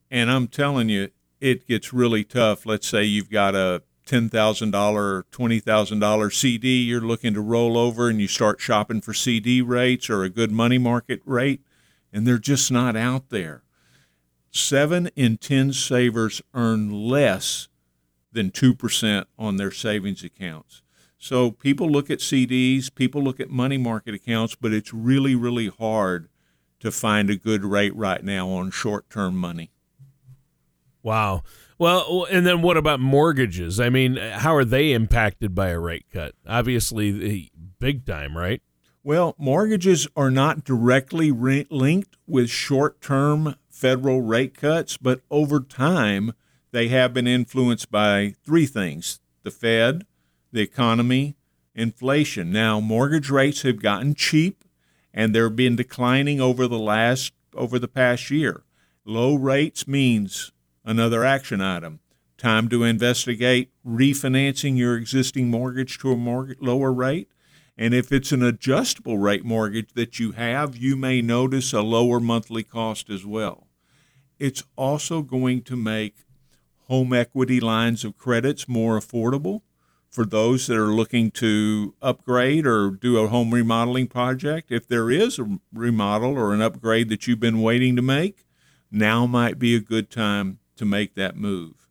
And 0.09 0.31
I'm 0.31 0.47
telling 0.47 0.89
you, 0.89 1.09
it 1.39 1.67
gets 1.67 1.93
really 1.93 2.23
tough. 2.23 2.65
Let's 2.65 2.87
say 2.87 3.03
you've 3.03 3.29
got 3.29 3.53
a 3.53 3.83
$10,000 4.07 4.93
or 4.95 5.25
$20,000 5.31 6.33
CD 6.33 6.81
you're 6.81 7.01
looking 7.01 7.35
to 7.35 7.41
roll 7.41 7.77
over 7.77 8.09
and 8.09 8.19
you 8.19 8.27
start 8.27 8.59
shopping 8.59 9.01
for 9.01 9.13
CD 9.13 9.61
rates 9.61 10.09
or 10.09 10.23
a 10.23 10.29
good 10.29 10.51
money 10.51 10.79
market 10.79 11.21
rate, 11.23 11.61
and 12.11 12.25
they're 12.25 12.39
just 12.39 12.71
not 12.71 12.95
out 12.95 13.29
there 13.29 13.61
seven 14.51 15.09
in 15.15 15.37
10 15.37 15.73
savers 15.73 16.41
earn 16.53 16.91
less 16.91 17.67
than 18.31 18.51
2% 18.51 19.25
on 19.37 19.57
their 19.57 19.71
savings 19.71 20.23
accounts. 20.23 20.81
So 21.17 21.51
people 21.51 21.89
look 21.89 22.09
at 22.09 22.19
CDs, 22.19 22.93
people 22.93 23.21
look 23.21 23.39
at 23.39 23.49
money 23.49 23.77
market 23.77 24.13
accounts, 24.13 24.55
but 24.55 24.71
it's 24.71 24.93
really, 24.93 25.35
really 25.35 25.67
hard 25.67 26.29
to 26.79 26.91
find 26.91 27.29
a 27.29 27.35
good 27.35 27.65
rate 27.65 27.95
right 27.95 28.23
now 28.23 28.49
on 28.49 28.71
short 28.71 29.09
term 29.09 29.35
money. 29.35 29.71
Wow. 31.03 31.43
Well, 31.77 32.27
and 32.29 32.45
then 32.45 32.61
what 32.61 32.77
about 32.77 32.99
mortgages? 32.99 33.79
I 33.79 33.89
mean, 33.89 34.17
how 34.17 34.55
are 34.55 34.65
they 34.65 34.91
impacted 34.91 35.55
by 35.55 35.69
a 35.69 35.79
rate 35.79 36.05
cut? 36.11 36.35
Obviously, 36.47 37.51
big 37.79 38.05
time, 38.05 38.37
right? 38.37 38.61
Well, 39.03 39.33
mortgages 39.37 40.07
are 40.15 40.29
not 40.29 40.63
directly 40.63 41.31
re- 41.31 41.67
linked 41.69 42.17
with 42.27 42.49
short 42.49 43.01
term 43.01 43.55
federal 43.79 44.21
rate 44.21 44.53
cuts, 44.55 44.97
but 44.97 45.21
over 45.31 45.59
time, 45.59 46.33
they 46.71 46.89
have 46.89 47.13
been 47.13 47.27
influenced 47.27 47.89
by 47.89 48.35
three 48.45 48.65
things 48.65 49.19
the 49.43 49.51
Fed, 49.51 50.05
the 50.51 50.61
economy, 50.61 51.35
inflation. 51.73 52.51
Now, 52.51 52.79
mortgage 52.79 53.29
rates 53.29 53.61
have 53.61 53.81
gotten 53.81 54.13
cheap 54.13 54.63
and 55.13 55.33
they've 55.33 55.55
been 55.55 55.75
declining 55.75 56.41
over 56.41 56.67
the 56.67 56.79
last 56.79 57.33
over 57.55 57.79
the 57.79 57.87
past 57.87 58.29
year. 58.29 58.63
Low 59.05 59.33
rates 59.33 59.87
means 59.87 60.51
Another 60.89 61.23
action 61.23 61.61
item 61.61 61.99
time 62.37 62.67
to 62.69 62.83
investigate 62.83 63.69
refinancing 63.85 64.75
your 64.75 64.97
existing 64.97 65.49
mortgage 65.49 65.99
to 65.99 66.11
a 66.11 66.15
mortgage, 66.15 66.57
lower 66.61 66.91
rate. 66.91 67.29
And 67.77 67.93
if 67.93 68.11
it's 68.11 68.31
an 68.31 68.41
adjustable 68.41 69.19
rate 69.19 69.45
mortgage 69.45 69.93
that 69.93 70.19
you 70.19 70.31
have, 70.31 70.75
you 70.75 70.95
may 70.95 71.21
notice 71.21 71.73
a 71.73 71.81
lower 71.81 72.19
monthly 72.19 72.63
cost 72.63 73.11
as 73.11 73.23
well. 73.23 73.67
It's 74.39 74.63
also 74.75 75.21
going 75.21 75.63
to 75.63 75.75
make 75.75 76.15
home 76.87 77.13
equity 77.13 77.59
lines 77.59 78.03
of 78.03 78.17
credits 78.17 78.67
more 78.67 78.97
affordable 78.97 79.61
for 80.09 80.25
those 80.25 80.65
that 80.67 80.77
are 80.77 80.93
looking 80.93 81.29
to 81.29 81.93
upgrade 82.01 82.65
or 82.65 82.89
do 82.89 83.19
a 83.19 83.27
home 83.27 83.53
remodeling 83.53 84.07
project. 84.07 84.71
If 84.71 84.87
there 84.87 85.11
is 85.11 85.37
a 85.37 85.59
remodel 85.71 86.37
or 86.37 86.53
an 86.53 86.61
upgrade 86.61 87.09
that 87.09 87.27
you've 87.27 87.39
been 87.39 87.61
waiting 87.61 87.95
to 87.95 88.01
make, 88.01 88.45
now 88.89 89.27
might 89.27 89.59
be 89.59 89.75
a 89.75 89.79
good 89.79 90.09
time 90.09 90.59
to 90.77 90.85
make 90.85 91.13
that 91.15 91.35
move. 91.35 91.89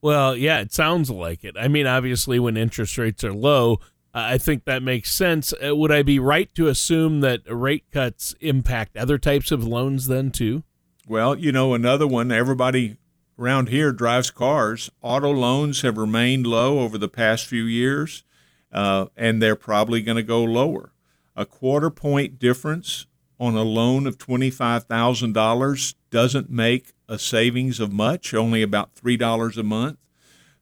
Well, 0.00 0.36
yeah, 0.36 0.60
it 0.60 0.72
sounds 0.72 1.10
like 1.10 1.44
it. 1.44 1.56
I 1.58 1.68
mean, 1.68 1.86
obviously, 1.86 2.38
when 2.38 2.56
interest 2.56 2.96
rates 2.96 3.24
are 3.24 3.32
low, 3.32 3.80
I 4.18 4.38
think 4.38 4.64
that 4.64 4.82
makes 4.82 5.12
sense. 5.12 5.52
Uh, 5.52 5.76
would 5.76 5.92
I 5.92 6.02
be 6.02 6.18
right 6.18 6.52
to 6.54 6.68
assume 6.68 7.20
that 7.20 7.42
rate 7.46 7.84
cuts 7.92 8.34
impact 8.40 8.96
other 8.96 9.18
types 9.18 9.50
of 9.50 9.62
loans 9.62 10.06
then 10.06 10.30
too? 10.30 10.62
Well, 11.06 11.38
you 11.38 11.52
know, 11.52 11.74
another 11.74 12.06
one, 12.06 12.32
everybody 12.32 12.96
around 13.38 13.68
here 13.68 13.92
drives 13.92 14.30
cars. 14.30 14.90
Auto 15.02 15.30
loans 15.30 15.82
have 15.82 15.98
remained 15.98 16.46
low 16.46 16.78
over 16.78 16.96
the 16.96 17.10
past 17.10 17.44
few 17.44 17.64
years, 17.64 18.24
uh, 18.72 19.06
and 19.18 19.42
they're 19.42 19.54
probably 19.54 20.00
going 20.00 20.16
to 20.16 20.22
go 20.22 20.42
lower. 20.42 20.92
A 21.36 21.44
quarter 21.44 21.90
point 21.90 22.38
difference 22.38 23.06
on 23.38 23.54
a 23.54 23.62
loan 23.62 24.06
of 24.06 24.16
$25,000 24.16 25.94
doesn't 26.10 26.48
make 26.48 26.94
a 27.06 27.18
savings 27.18 27.80
of 27.80 27.92
much, 27.92 28.32
only 28.32 28.62
about 28.62 28.94
$3 28.94 29.58
a 29.58 29.62
month, 29.62 29.98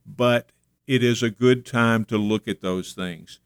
but 0.05 0.51
it 0.89 1.05
is 1.05 1.23
a 1.23 1.31
good 1.31 1.65
time 1.65 2.05
to 2.07 2.19
look 2.19 2.49
at 2.49 2.61
those 2.61 2.93
things. 2.93 3.39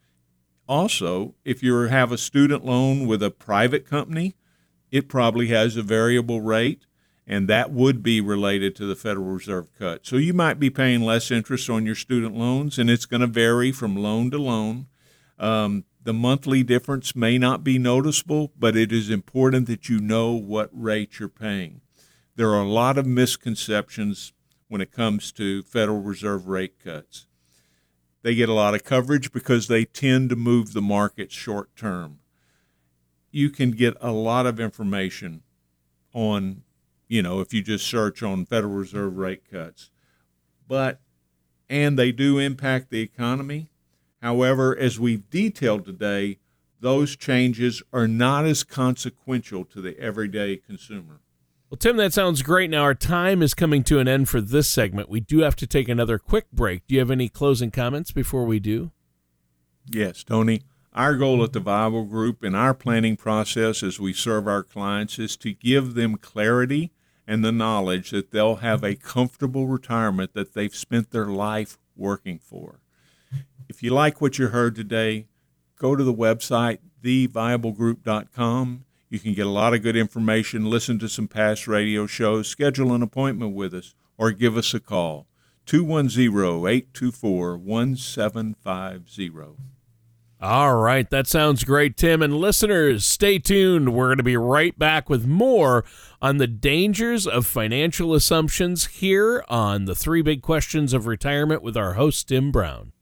Also, 0.69 1.35
if 1.45 1.63
you 1.63 1.75
have 1.75 2.13
a 2.13 2.19
student 2.19 2.65
loan 2.65 3.07
with 3.07 3.23
a 3.23 3.31
private 3.31 3.89
company, 3.89 4.35
it 4.91 5.09
probably 5.09 5.49
has 5.49 5.77
a 5.77 5.83
variable 5.83 6.41
rate, 6.41 6.87
and 7.27 7.49
that 7.49 7.71
would 7.71 8.03
be 8.03 8.21
related 8.21 8.77
to 8.77 8.87
the 8.87 8.97
Federal 8.97 9.27
Reserve 9.27 9.69
cut. 9.79 10.07
So 10.07 10.17
you 10.17 10.35
might 10.35 10.59
be 10.59 10.71
paying 10.71 11.03
less 11.03 11.31
interest 11.31 11.71
on 11.71 11.87
your 11.87 11.95
student 11.95 12.37
loans, 12.37 12.79
and 12.79 12.91
it's 12.91 13.07
going 13.07 13.21
to 13.23 13.27
vary 13.27 13.73
from 13.73 13.97
loan 13.97 14.31
to 14.31 14.39
loan. 14.39 14.87
Um, 15.39 15.85
the 16.03 16.13
monthly 16.13 16.63
difference 16.63 17.15
may 17.15 17.39
not 17.39 17.65
be 17.65 17.79
noticeable, 17.79 18.53
but 18.59 18.77
it 18.77 18.93
is 18.93 19.11
important 19.11 19.67
that 19.69 19.89
you 19.89 20.01
know 20.01 20.33
what 20.33 20.71
rate 20.73 21.19
you're 21.19 21.29
paying. 21.29 21.81
There 22.37 22.51
are 22.51 22.63
a 22.63 22.69
lot 22.69 22.99
of 22.99 23.07
misconceptions 23.07 24.33
when 24.69 24.81
it 24.81 24.93
comes 24.93 25.33
to 25.33 25.63
Federal 25.63 26.01
Reserve 26.01 26.47
rate 26.47 26.79
cuts. 26.83 27.27
They 28.23 28.35
get 28.35 28.49
a 28.49 28.55
lot 28.55 28.75
of 28.75 28.85
coverage 28.85 29.33
because 29.33 29.69
they 29.69 29.85
tend 29.85 30.31
to 30.31 30.37
move 30.37 30.73
the 30.73 30.83
market 30.83 31.31
short 31.33 31.75
term. 31.77 32.19
You 33.31 33.51
can 33.51 33.73
get 33.73 33.97
a 34.01 34.11
lot 34.11 34.47
of 34.47 34.59
information 34.59 35.43
on, 36.13 36.63
you 37.07 37.23
know, 37.23 37.41
if 37.41 37.55
you 37.55 37.63
just 37.63 37.87
search 37.87 38.23
on 38.23 38.47
Federal 38.47 38.75
Reserve 38.75 39.17
rate 39.17 39.49
cuts. 39.51 39.91
But, 40.67 41.01
and 41.69 41.99
they 41.99 42.13
do 42.13 42.39
impact 42.39 42.91
the 42.91 43.01
economy 43.01 43.71
However, 44.21 44.77
as 44.77 44.99
we've 44.99 45.29
detailed 45.31 45.85
today, 45.85 46.39
those 46.81 47.17
changes 47.17 47.83
are 47.93 48.09
not 48.09 48.45
as 48.45 48.65
consequential 48.65 49.65
to 49.67 49.81
the 49.81 49.99
everyday 49.99 50.57
consumer. 50.57 51.21
Well, 51.71 51.77
Tim, 51.77 51.99
that 51.99 52.15
sounds 52.15 52.41
great. 52.41 52.71
Now, 52.71 52.83
our 52.83 52.95
time 52.95 53.43
is 53.43 53.53
coming 53.53 53.85
to 53.85 53.99
an 53.99 54.09
end 54.09 54.31
for 54.31 54.41
this 54.41 54.71
segment. 54.71 55.11
We 55.11 55.21
do 55.21 55.41
have 55.41 55.57
to 55.57 55.67
take 55.67 55.89
another 55.89 56.19
quick 56.19 56.50
break. 56.50 56.87
Do 56.87 56.95
you 56.95 57.00
have 57.00 57.11
any 57.11 57.28
closing 57.28 57.71
comments 57.71 58.11
before 58.11 58.47
we 58.47 58.59
do? 58.59 58.91
Yes, 59.85 60.25
Tony. 60.25 60.63
Our 60.95 61.15
goal 61.17 61.45
at 61.45 61.52
the 61.52 61.61
Viable 61.61 62.04
Group 62.04 62.43
in 62.43 62.54
our 62.54 62.73
planning 62.73 63.19
process 63.19 63.83
as 63.83 64.00
we 64.00 64.15
serve 64.15 64.49
our 64.49 64.63
clients 64.63 65.19
is 65.19 65.37
to 65.39 65.52
give 65.52 65.93
them 65.93 66.17
clarity 66.17 66.91
and 67.26 67.45
the 67.45 67.52
knowledge 67.52 68.11
that 68.11 68.31
they'll 68.31 68.57
have 68.57 68.83
a 68.83 68.95
comfortable 68.95 69.67
retirement 69.67 70.33
that 70.33 70.54
they've 70.54 70.75
spent 70.75 71.11
their 71.11 71.26
life 71.26 71.78
working 71.95 72.39
for. 72.39 72.81
If 73.69 73.83
you 73.83 73.91
like 73.91 74.23
what 74.23 74.39
you 74.39 74.49
heard 74.49 74.75
today, 74.75 75.26
go 75.78 75.95
to 75.95 76.02
the 76.02 76.15
website, 76.15 76.78
theviablegroup.com. 77.04 78.85
You 79.10 79.18
can 79.18 79.34
get 79.34 79.47
a 79.47 79.50
lot 79.50 79.75
of 79.75 79.82
good 79.82 79.97
information, 79.97 80.68
listen 80.68 80.99
to 80.99 81.08
some 81.08 81.28
past 81.28 81.66
radio 81.66 82.06
shows, 82.06 82.49
schedule 82.49 82.92
an 82.92 83.02
appointment 83.02 83.54
with 83.54 83.73
us, 83.73 83.94
or 84.18 84.32
give 84.32 84.56
us 84.56 84.75
a 84.75 84.80
call. 84.80 85.26
210 85.66 86.21
824 86.21 87.56
1750. 87.56 89.30
All 90.40 90.76
right, 90.76 91.10
that 91.10 91.26
sounds 91.26 91.64
great, 91.64 91.97
Tim. 91.97 92.23
And 92.23 92.36
listeners, 92.36 93.04
stay 93.04 93.40
tuned. 93.40 93.92
We're 93.92 94.08
going 94.08 94.18
to 94.18 94.23
be 94.23 94.36
right 94.36 94.78
back 94.78 95.10
with 95.10 95.26
more 95.26 95.84
on 96.23 96.36
the 96.36 96.47
dangers 96.47 97.26
of 97.26 97.44
financial 97.44 98.14
assumptions 98.14 98.86
here 98.86 99.44
on 99.49 99.86
the 99.86 99.97
three 99.97 100.23
big 100.23 100.40
questions 100.42 100.92
of 100.92 101.06
retirement 101.06 101.62
with 101.62 101.76
our 101.76 101.94
host, 101.94 102.28
Tim 102.28 102.52
Brown. 102.52 102.92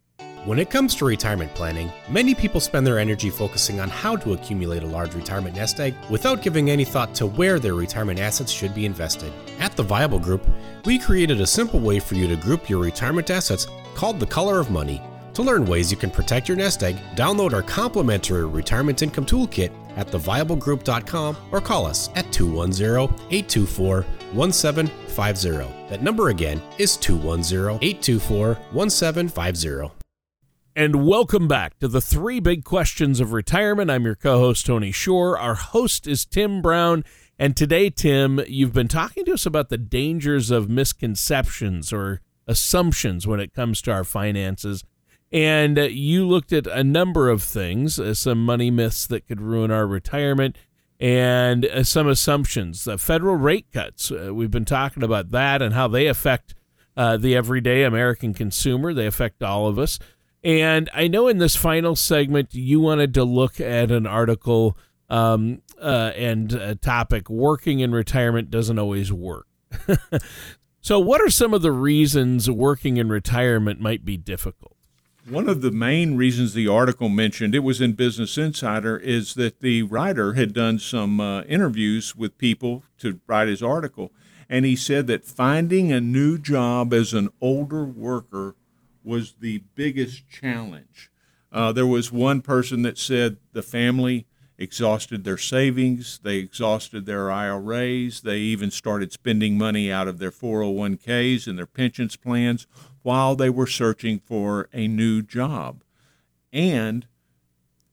When 0.46 0.60
it 0.60 0.70
comes 0.70 0.94
to 0.94 1.04
retirement 1.04 1.52
planning, 1.56 1.90
many 2.08 2.32
people 2.32 2.60
spend 2.60 2.86
their 2.86 3.00
energy 3.00 3.30
focusing 3.30 3.80
on 3.80 3.90
how 3.90 4.14
to 4.14 4.34
accumulate 4.34 4.84
a 4.84 4.86
large 4.86 5.12
retirement 5.16 5.56
nest 5.56 5.80
egg 5.80 5.96
without 6.08 6.40
giving 6.40 6.70
any 6.70 6.84
thought 6.84 7.16
to 7.16 7.26
where 7.26 7.58
their 7.58 7.74
retirement 7.74 8.20
assets 8.20 8.52
should 8.52 8.72
be 8.72 8.86
invested. 8.86 9.32
At 9.58 9.72
the 9.72 9.82
Viable 9.82 10.20
Group, 10.20 10.46
we 10.84 11.00
created 11.00 11.40
a 11.40 11.46
simple 11.48 11.80
way 11.80 11.98
for 11.98 12.14
you 12.14 12.28
to 12.28 12.36
group 12.36 12.70
your 12.70 12.80
retirement 12.80 13.28
assets 13.28 13.66
called 13.96 14.20
the 14.20 14.26
Color 14.26 14.60
of 14.60 14.70
Money. 14.70 15.02
To 15.34 15.42
learn 15.42 15.66
ways 15.66 15.90
you 15.90 15.96
can 15.96 16.12
protect 16.12 16.46
your 16.46 16.56
nest 16.56 16.84
egg, 16.84 16.96
download 17.16 17.52
our 17.52 17.62
complimentary 17.62 18.46
Retirement 18.46 19.02
Income 19.02 19.26
Toolkit 19.26 19.72
at 19.96 20.06
theviablegroup.com 20.06 21.36
or 21.50 21.60
call 21.60 21.86
us 21.86 22.08
at 22.14 22.30
210 22.30 23.18
824 23.32 24.02
1750. 24.32 25.48
That 25.90 26.02
number 26.04 26.28
again 26.28 26.62
is 26.78 26.96
210 26.96 27.82
824 27.82 28.54
1750. 28.70 29.95
And 30.78 31.06
welcome 31.06 31.48
back 31.48 31.78
to 31.78 31.88
the 31.88 32.02
three 32.02 32.38
big 32.38 32.62
questions 32.62 33.18
of 33.18 33.32
retirement. 33.32 33.90
I'm 33.90 34.04
your 34.04 34.14
co 34.14 34.40
host, 34.40 34.66
Tony 34.66 34.92
Shore. 34.92 35.38
Our 35.38 35.54
host 35.54 36.06
is 36.06 36.26
Tim 36.26 36.60
Brown. 36.60 37.02
And 37.38 37.56
today, 37.56 37.88
Tim, 37.88 38.42
you've 38.46 38.74
been 38.74 38.86
talking 38.86 39.24
to 39.24 39.32
us 39.32 39.46
about 39.46 39.70
the 39.70 39.78
dangers 39.78 40.50
of 40.50 40.68
misconceptions 40.68 41.94
or 41.94 42.20
assumptions 42.46 43.26
when 43.26 43.40
it 43.40 43.54
comes 43.54 43.80
to 43.82 43.90
our 43.90 44.04
finances. 44.04 44.84
And 45.32 45.78
you 45.78 46.28
looked 46.28 46.52
at 46.52 46.66
a 46.66 46.84
number 46.84 47.30
of 47.30 47.42
things, 47.42 47.98
uh, 47.98 48.12
some 48.12 48.44
money 48.44 48.70
myths 48.70 49.06
that 49.06 49.26
could 49.26 49.40
ruin 49.40 49.70
our 49.70 49.86
retirement, 49.86 50.58
and 51.00 51.64
uh, 51.64 51.84
some 51.84 52.06
assumptions. 52.06 52.84
The 52.84 52.98
federal 52.98 53.36
rate 53.36 53.68
cuts, 53.72 54.10
uh, 54.10 54.34
we've 54.34 54.50
been 54.50 54.66
talking 54.66 55.02
about 55.02 55.30
that 55.30 55.62
and 55.62 55.72
how 55.72 55.88
they 55.88 56.06
affect 56.06 56.54
uh, 56.98 57.16
the 57.16 57.34
everyday 57.34 57.82
American 57.82 58.34
consumer. 58.34 58.92
They 58.92 59.06
affect 59.06 59.42
all 59.42 59.68
of 59.68 59.78
us. 59.78 59.98
And 60.44 60.88
I 60.94 61.08
know 61.08 61.28
in 61.28 61.38
this 61.38 61.56
final 61.56 61.96
segment, 61.96 62.54
you 62.54 62.80
wanted 62.80 63.14
to 63.14 63.24
look 63.24 63.60
at 63.60 63.90
an 63.90 64.06
article 64.06 64.76
um, 65.08 65.62
uh, 65.80 66.12
and 66.16 66.52
a 66.52 66.74
topic 66.74 67.28
working 67.28 67.80
in 67.80 67.92
retirement 67.92 68.50
doesn't 68.50 68.78
always 68.78 69.12
work. 69.12 69.46
so, 70.80 70.98
what 70.98 71.20
are 71.20 71.30
some 71.30 71.54
of 71.54 71.62
the 71.62 71.72
reasons 71.72 72.50
working 72.50 72.96
in 72.96 73.08
retirement 73.08 73.80
might 73.80 74.04
be 74.04 74.16
difficult? 74.16 74.76
One 75.28 75.48
of 75.48 75.60
the 75.60 75.72
main 75.72 76.16
reasons 76.16 76.54
the 76.54 76.68
article 76.68 77.08
mentioned, 77.08 77.52
it 77.52 77.64
was 77.64 77.80
in 77.80 77.94
Business 77.94 78.38
Insider, 78.38 78.96
is 78.96 79.34
that 79.34 79.58
the 79.58 79.82
writer 79.82 80.34
had 80.34 80.52
done 80.52 80.78
some 80.78 81.20
uh, 81.20 81.42
interviews 81.42 82.14
with 82.14 82.38
people 82.38 82.84
to 82.98 83.18
write 83.26 83.48
his 83.48 83.60
article. 83.60 84.12
And 84.48 84.64
he 84.64 84.76
said 84.76 85.08
that 85.08 85.24
finding 85.24 85.90
a 85.90 86.00
new 86.00 86.38
job 86.38 86.94
as 86.94 87.12
an 87.12 87.30
older 87.40 87.84
worker 87.84 88.54
was 89.06 89.36
the 89.40 89.62
biggest 89.74 90.28
challenge. 90.28 91.10
Uh, 91.52 91.72
there 91.72 91.86
was 91.86 92.12
one 92.12 92.42
person 92.42 92.82
that 92.82 92.98
said 92.98 93.38
the 93.52 93.62
family 93.62 94.26
exhausted 94.58 95.24
their 95.24 95.38
savings, 95.38 96.18
they 96.22 96.36
exhausted 96.36 97.06
their 97.06 97.30
IRAs, 97.30 98.22
they 98.22 98.38
even 98.38 98.70
started 98.70 99.12
spending 99.12 99.56
money 99.56 99.90
out 99.90 100.08
of 100.08 100.18
their 100.18 100.30
401ks 100.30 101.46
and 101.46 101.58
their 101.58 101.66
pensions 101.66 102.16
plans 102.16 102.66
while 103.02 103.36
they 103.36 103.50
were 103.50 103.66
searching 103.66 104.18
for 104.18 104.68
a 104.72 104.88
new 104.88 105.22
job. 105.22 105.82
And 106.52 107.06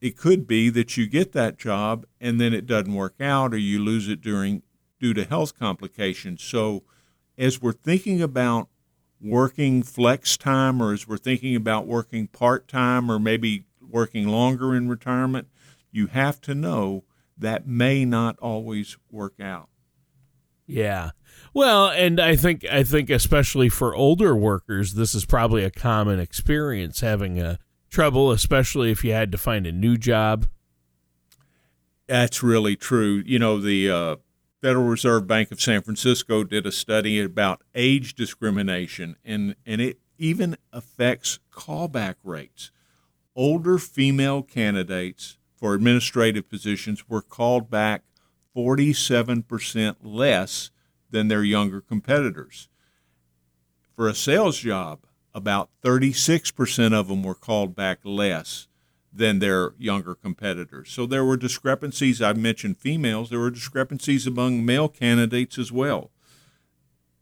it 0.01 0.17
could 0.17 0.47
be 0.47 0.69
that 0.69 0.97
you 0.97 1.05
get 1.07 1.31
that 1.33 1.57
job 1.57 2.05
and 2.19 2.39
then 2.39 2.53
it 2.53 2.65
doesn't 2.65 2.93
work 2.93 3.15
out 3.19 3.53
or 3.53 3.57
you 3.57 3.79
lose 3.79 4.07
it 4.07 4.21
during 4.21 4.63
due 4.99 5.13
to 5.13 5.25
health 5.25 5.57
complications. 5.57 6.41
So 6.41 6.83
as 7.37 7.61
we're 7.61 7.73
thinking 7.73 8.21
about 8.21 8.69
working 9.23 9.81
flex 9.81 10.37
time 10.37 10.81
or 10.81 10.93
as 10.93 11.07
we're 11.07 11.17
thinking 11.17 11.55
about 11.55 11.87
working 11.87 12.27
part 12.27 12.67
time 12.67 13.09
or 13.09 13.17
maybe 13.17 13.65
working 13.81 14.27
longer 14.27 14.75
in 14.75 14.89
retirement, 14.89 15.47
you 15.91 16.07
have 16.07 16.41
to 16.41 16.53
know 16.53 17.03
that 17.37 17.67
may 17.67 18.03
not 18.05 18.37
always 18.39 18.97
work 19.09 19.39
out. 19.39 19.69
Yeah. 20.65 21.11
Well, 21.53 21.89
and 21.89 22.19
I 22.19 22.35
think 22.35 22.65
I 22.65 22.83
think 22.83 23.09
especially 23.09 23.69
for 23.69 23.95
older 23.95 24.35
workers, 24.35 24.93
this 24.93 25.13
is 25.13 25.25
probably 25.25 25.63
a 25.63 25.71
common 25.71 26.19
experience 26.19 27.01
having 27.01 27.39
a 27.39 27.59
trouble, 27.89 28.31
especially 28.31 28.91
if 28.91 29.03
you 29.03 29.11
had 29.11 29.31
to 29.31 29.37
find 29.37 29.67
a 29.67 29.71
new 29.71 29.97
job. 29.97 30.47
That's 32.07 32.43
really 32.43 32.75
true. 32.75 33.23
You 33.25 33.39
know, 33.39 33.59
the 33.59 33.89
uh, 33.89 34.15
Federal 34.63 34.85
Reserve 34.85 35.27
Bank 35.27 35.51
of 35.51 35.59
San 35.59 35.81
Francisco 35.81 36.45
did 36.45 36.65
a 36.65 36.71
study 36.71 37.19
about 37.19 37.63
age 37.75 38.15
discrimination, 38.15 39.17
and, 39.25 39.57
and 39.65 39.81
it 39.81 39.99
even 40.17 40.55
affects 40.71 41.39
callback 41.51 42.15
rates. 42.23 42.71
Older 43.35 43.77
female 43.77 44.41
candidates 44.41 45.37
for 45.57 45.73
administrative 45.73 46.47
positions 46.49 47.09
were 47.09 47.21
called 47.21 47.69
back 47.69 48.03
47% 48.55 49.97
less 50.01 50.71
than 51.11 51.27
their 51.27 51.43
younger 51.43 51.81
competitors. 51.81 52.69
For 53.97 54.07
a 54.07 54.15
sales 54.15 54.59
job, 54.59 55.01
about 55.33 55.71
36% 55.83 56.93
of 56.93 57.09
them 57.09 57.21
were 57.21 57.35
called 57.35 57.75
back 57.75 57.99
less 58.05 58.69
than 59.13 59.39
their 59.39 59.73
younger 59.77 60.15
competitors. 60.15 60.91
So 60.91 61.05
there 61.05 61.23
were 61.23 61.37
discrepancies. 61.37 62.21
I 62.21 62.33
mentioned 62.33 62.77
females, 62.77 63.29
there 63.29 63.39
were 63.39 63.51
discrepancies 63.51 64.25
among 64.25 64.65
male 64.65 64.89
candidates 64.89 65.57
as 65.57 65.71
well. 65.71 66.11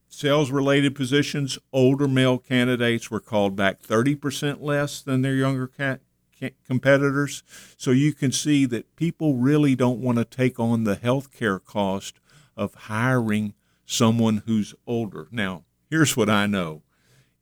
Sales 0.07 0.51
related 0.51 0.93
positions, 0.93 1.57
older 1.71 2.07
male 2.07 2.37
candidates 2.37 3.09
were 3.09 3.19
called 3.19 3.55
back 3.55 3.81
30% 3.81 4.61
less 4.61 5.01
than 5.01 5.21
their 5.21 5.35
younger 5.35 5.67
ca- 5.67 5.97
ca- 6.37 6.53
competitors. 6.67 7.43
So 7.77 7.91
you 7.91 8.13
can 8.13 8.31
see 8.31 8.65
that 8.65 8.95
people 8.95 9.35
really 9.35 9.73
don't 9.73 10.01
want 10.01 10.17
to 10.17 10.25
take 10.25 10.59
on 10.59 10.83
the 10.83 10.95
health 10.95 11.31
care 11.31 11.59
cost 11.59 12.19
of 12.57 12.73
hiring 12.73 13.53
someone 13.85 14.43
who's 14.45 14.75
older. 14.85 15.27
Now, 15.31 15.63
here's 15.89 16.17
what 16.17 16.29
I 16.29 16.45
know 16.45 16.83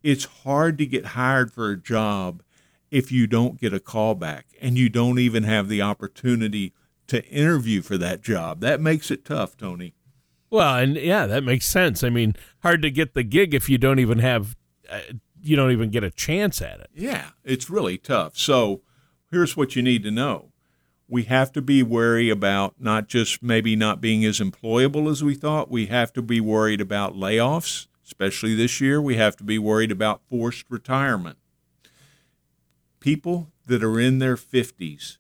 it's 0.02 0.26
hard 0.26 0.78
to 0.78 0.86
get 0.86 1.08
hired 1.08 1.52
for 1.52 1.72
a 1.72 1.78
job 1.78 2.42
if 2.92 3.12
you 3.12 3.28
don't 3.28 3.60
get 3.60 3.74
a 3.74 3.80
call 3.80 4.16
back 4.16 4.48
and 4.62 4.78
you 4.78 4.90
don't 4.90 5.20
even 5.20 5.44
have 5.44 5.68
the 5.68 5.82
opportunity 5.82 6.74
to 7.08 7.26
interview 7.26 7.82
for 7.82 7.98
that 7.98 8.22
job. 8.22 8.62
That 8.62 8.82
makes 8.82 9.12
it 9.12 9.26
tough, 9.26 9.58
Tony. 9.58 9.94
Well, 10.50 10.76
and 10.76 10.96
yeah, 10.96 11.28
that 11.28 11.44
makes 11.44 11.66
sense. 11.66 12.04
I 12.04 12.10
mean, 12.10 12.36
hard 12.64 12.82
to 12.82 12.92
get 12.92 13.14
the 13.14 13.24
gig 13.24 13.54
if 13.54 13.70
you 13.70 13.78
don't 13.78 14.00
even 14.00 14.20
have 14.20 14.56
uh, 14.90 15.02
you 15.42 15.56
don't 15.56 15.72
even 15.72 15.90
get 15.90 16.04
a 16.04 16.12
chance 16.12 16.62
at 16.62 16.80
it. 16.80 16.90
Yeah, 16.94 17.30
it's 17.44 17.70
really 17.70 17.98
tough. 17.98 18.38
So, 18.38 18.82
here's 19.32 19.56
what 19.56 19.76
you 19.76 19.82
need 19.82 20.04
to 20.04 20.12
know. 20.12 20.52
We 21.08 21.24
have 21.24 21.52
to 21.54 21.62
be 21.62 21.82
wary 21.82 22.30
about 22.30 22.76
not 22.80 23.08
just 23.08 23.42
maybe 23.42 23.76
not 23.76 24.02
being 24.02 24.26
as 24.26 24.40
employable 24.40 25.10
as 25.10 25.24
we 25.24 25.36
thought. 25.36 25.72
We 25.72 25.88
have 25.88 26.14
to 26.14 26.22
be 26.22 26.40
worried 26.40 26.82
about 26.82 27.16
layoffs, 27.16 27.88
especially 28.06 28.54
this 28.54 28.82
year. 28.82 29.02
We 29.02 29.16
have 29.16 29.36
to 29.38 29.44
be 29.44 29.58
worried 29.58 29.92
about 29.92 30.22
forced 30.30 30.66
retirement 30.70 31.38
people 33.00 33.52
that 33.66 33.84
are 33.84 34.00
in 34.00 34.20
their 34.20 34.36
50s 34.36 35.18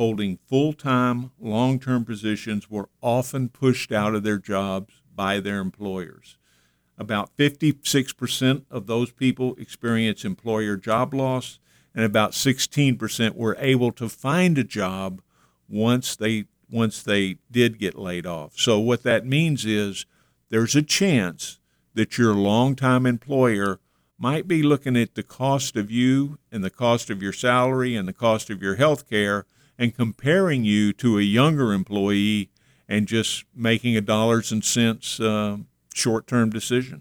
holding 0.00 0.38
full 0.46 0.72
time, 0.72 1.30
long 1.38 1.78
term 1.78 2.04
positions 2.04 2.70
were 2.70 2.88
often 3.02 3.48
pushed 3.48 3.92
out 3.92 4.14
of 4.14 4.22
their 4.22 4.38
jobs 4.38 4.94
by 5.14 5.40
their 5.40 5.58
employers. 5.58 6.38
About 6.96 7.36
56% 7.36 8.64
of 8.70 8.86
those 8.86 9.12
people 9.12 9.54
experience 9.56 10.24
employer 10.24 10.76
job 10.76 11.12
loss, 11.12 11.58
and 11.94 12.04
about 12.04 12.32
16% 12.32 13.34
were 13.34 13.56
able 13.58 13.92
to 13.92 14.08
find 14.08 14.56
a 14.56 14.64
job 14.64 15.20
once 15.68 16.16
they 16.16 16.46
once 16.70 17.02
they 17.02 17.36
did 17.50 17.78
get 17.78 17.98
laid 17.98 18.26
off. 18.26 18.52
So 18.56 18.78
what 18.78 19.02
that 19.02 19.26
means 19.26 19.66
is 19.66 20.06
there's 20.48 20.76
a 20.76 20.82
chance 20.82 21.58
that 21.94 22.16
your 22.16 22.32
longtime 22.32 23.04
employer 23.04 23.80
might 24.20 24.46
be 24.46 24.62
looking 24.62 24.98
at 24.98 25.14
the 25.14 25.22
cost 25.22 25.76
of 25.76 25.90
you 25.90 26.38
and 26.52 26.62
the 26.62 26.70
cost 26.70 27.08
of 27.08 27.22
your 27.22 27.32
salary 27.32 27.96
and 27.96 28.06
the 28.06 28.12
cost 28.12 28.50
of 28.50 28.62
your 28.62 28.76
health 28.76 29.08
care 29.08 29.46
and 29.78 29.96
comparing 29.96 30.62
you 30.62 30.92
to 30.92 31.18
a 31.18 31.22
younger 31.22 31.72
employee 31.72 32.50
and 32.86 33.08
just 33.08 33.44
making 33.54 33.96
a 33.96 34.00
dollars 34.02 34.52
and 34.52 34.62
cents 34.62 35.18
uh, 35.20 35.56
short 35.94 36.26
term 36.26 36.50
decision. 36.50 37.00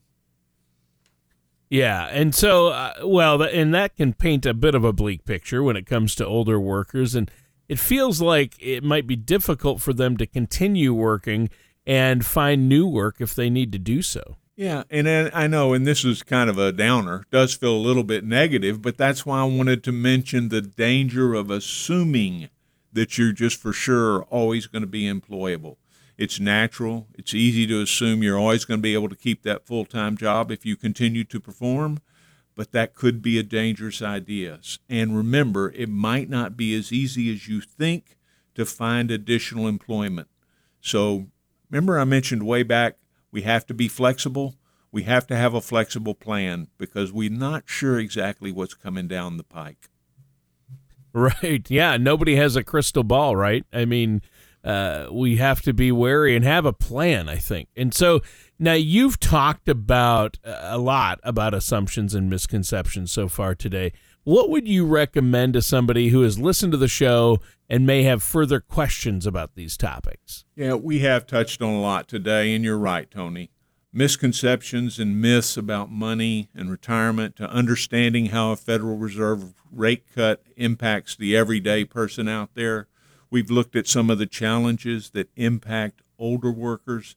Yeah, 1.70 2.08
and 2.08 2.34
so 2.34 2.70
uh, 2.70 2.94
well, 3.04 3.44
and 3.44 3.74
that 3.74 3.98
can 3.98 4.14
paint 4.14 4.46
a 4.46 4.54
bit 4.54 4.74
of 4.74 4.86
a 4.86 4.94
bleak 4.94 5.26
picture 5.26 5.62
when 5.62 5.76
it 5.76 5.86
comes 5.86 6.16
to 6.16 6.26
older 6.26 6.60
workers, 6.60 7.16
and 7.16 7.30
it 7.68 7.80
feels 7.80 8.22
like 8.22 8.56
it 8.60 8.82
might 8.82 9.06
be 9.06 9.18
difficult 9.18 9.82
for 9.82 9.92
them 9.92 10.16
to 10.18 10.26
continue 10.26 10.94
working 10.94 11.50
and 11.86 12.26
find 12.26 12.70
new 12.70 12.88
work 12.88 13.18
if 13.20 13.36
they 13.36 13.50
need 13.50 13.72
to 13.74 13.78
do 13.78 14.02
so. 14.02 14.38
Yeah, 14.60 14.84
and 14.90 15.08
I 15.08 15.48
know, 15.48 15.72
and 15.72 15.88
this 15.88 16.04
is 16.04 16.22
kind 16.22 16.50
of 16.50 16.58
a 16.58 16.74
downer, 16.74 17.24
does 17.32 17.54
feel 17.54 17.74
a 17.74 17.78
little 17.78 18.04
bit 18.04 18.26
negative, 18.26 18.82
but 18.82 18.98
that's 18.98 19.26
why 19.26 19.40
I 19.40 19.46
wanted 19.46 19.86
to 19.86 19.94
mention 19.94 20.50
the 20.50 20.62
danger 20.62 21.34
of 21.34 21.50
assuming 21.50 22.50
that 22.92 23.18
you're 23.18 23.32
just 23.32 23.58
for 23.58 23.72
sure 23.72 24.24
always 24.24 24.68
going 24.68 24.82
to 24.82 24.86
be 24.86 25.04
employable. 25.04 25.78
It's 26.18 26.42
natural. 26.42 27.08
It's 27.18 27.34
easy 27.34 27.68
to 27.68 27.82
assume 27.82 28.22
you're 28.22 28.38
always 28.38 28.66
going 28.66 28.80
to 28.80 28.82
be 28.82 28.96
able 28.96 29.08
to 29.08 29.16
keep 29.16 29.44
that 29.44 29.66
full 29.66 29.86
time 29.86 30.18
job 30.18 30.52
if 30.52 30.66
you 30.66 30.76
continue 30.76 31.24
to 31.24 31.40
perform, 31.40 32.02
but 32.54 32.74
that 32.74 32.96
could 32.96 33.22
be 33.22 33.40
a 33.40 33.44
dangerous 33.44 34.02
idea. 34.02 34.60
And 34.90 35.16
remember, 35.16 35.72
it 35.72 35.88
might 35.88 36.30
not 36.30 36.58
be 36.58 36.76
as 36.76 36.92
easy 36.92 37.34
as 37.34 37.48
you 37.48 37.62
think 37.62 38.18
to 38.56 38.66
find 38.66 39.10
additional 39.10 39.70
employment. 39.70 40.28
So 40.82 41.28
remember, 41.72 41.98
I 41.98 42.04
mentioned 42.04 42.46
way 42.46 42.64
back 42.64 42.98
we 43.32 43.44
have 43.44 43.66
to 43.68 43.74
be 43.74 43.88
flexible. 43.88 44.56
We 44.92 45.04
have 45.04 45.28
to 45.28 45.36
have 45.36 45.54
a 45.54 45.62
flexible 45.62 46.16
plan 46.16 46.68
because 46.78 47.14
we're 47.14 47.30
not 47.30 47.64
sure 47.66 48.00
exactly 48.00 48.52
what's 48.52 48.74
coming 48.74 49.08
down 49.08 49.38
the 49.38 49.44
pike. 49.44 49.90
Right. 51.14 51.70
Yeah. 51.70 51.98
Nobody 51.98 52.36
has 52.36 52.56
a 52.56 52.64
crystal 52.64 53.04
ball, 53.04 53.36
right? 53.36 53.66
I 53.74 53.86
mean, 53.86 54.22
uh, 54.64 55.08
we 55.12 55.38
have 55.38 55.62
to 55.64 55.74
be 55.74 55.92
wary 55.92 56.36
and 56.36 56.44
have 56.44 56.66
a 56.66 56.74
plan, 56.74 57.30
I 57.30 57.38
think. 57.38 57.70
And 57.76 57.94
so 57.94 58.22
now 58.58 58.74
you've 58.74 59.20
talked 59.20 59.70
about 59.70 60.38
a 60.44 60.78
lot 60.78 61.20
about 61.24 61.54
assumptions 61.54 62.14
and 62.14 62.30
misconceptions 62.30 63.12
so 63.12 63.28
far 63.28 63.56
today. 63.56 63.94
What 64.24 64.50
would 64.50 64.68
you 64.68 64.86
recommend 64.86 65.54
to 65.54 65.62
somebody 65.62 66.10
who 66.10 66.22
has 66.22 66.38
listened 66.38 66.74
to 66.74 66.78
the 66.78 66.90
show 66.90 67.40
and 67.70 67.86
may 67.86 68.04
have 68.04 68.22
further 68.22 68.60
questions 68.60 69.26
about 69.26 69.56
these 69.56 69.78
topics? 69.78 70.44
Yeah, 70.56 70.74
we 70.74 71.00
have 71.00 71.26
touched 71.26 71.62
on 71.62 71.74
a 71.74 71.82
lot 71.82 72.08
today, 72.08 72.54
and 72.54 72.64
you're 72.64 72.78
right, 72.78 73.10
Tony. 73.10 73.50
Misconceptions 73.94 75.00
and 75.00 75.22
myths 75.22 75.56
about 75.56 75.90
money 75.90 76.50
and 76.54 76.70
retirement 76.70 77.38
to 77.38 77.50
understanding 77.50 78.28
how 78.28 78.52
a 78.52 78.56
Federal 78.56 78.98
Reserve 78.98 79.54
rate 79.72 80.04
cut 80.14 80.44
impacts 80.58 81.16
the 81.16 81.36
everyday 81.36 81.86
person 81.86 82.28
out 82.28 82.54
there. 82.56 82.88
We've 83.32 83.50
looked 83.50 83.76
at 83.76 83.88
some 83.88 84.10
of 84.10 84.18
the 84.18 84.28
challenges 84.28 85.12
that 85.12 85.30
impact 85.38 86.02
older 86.20 86.52
workers. 86.52 87.16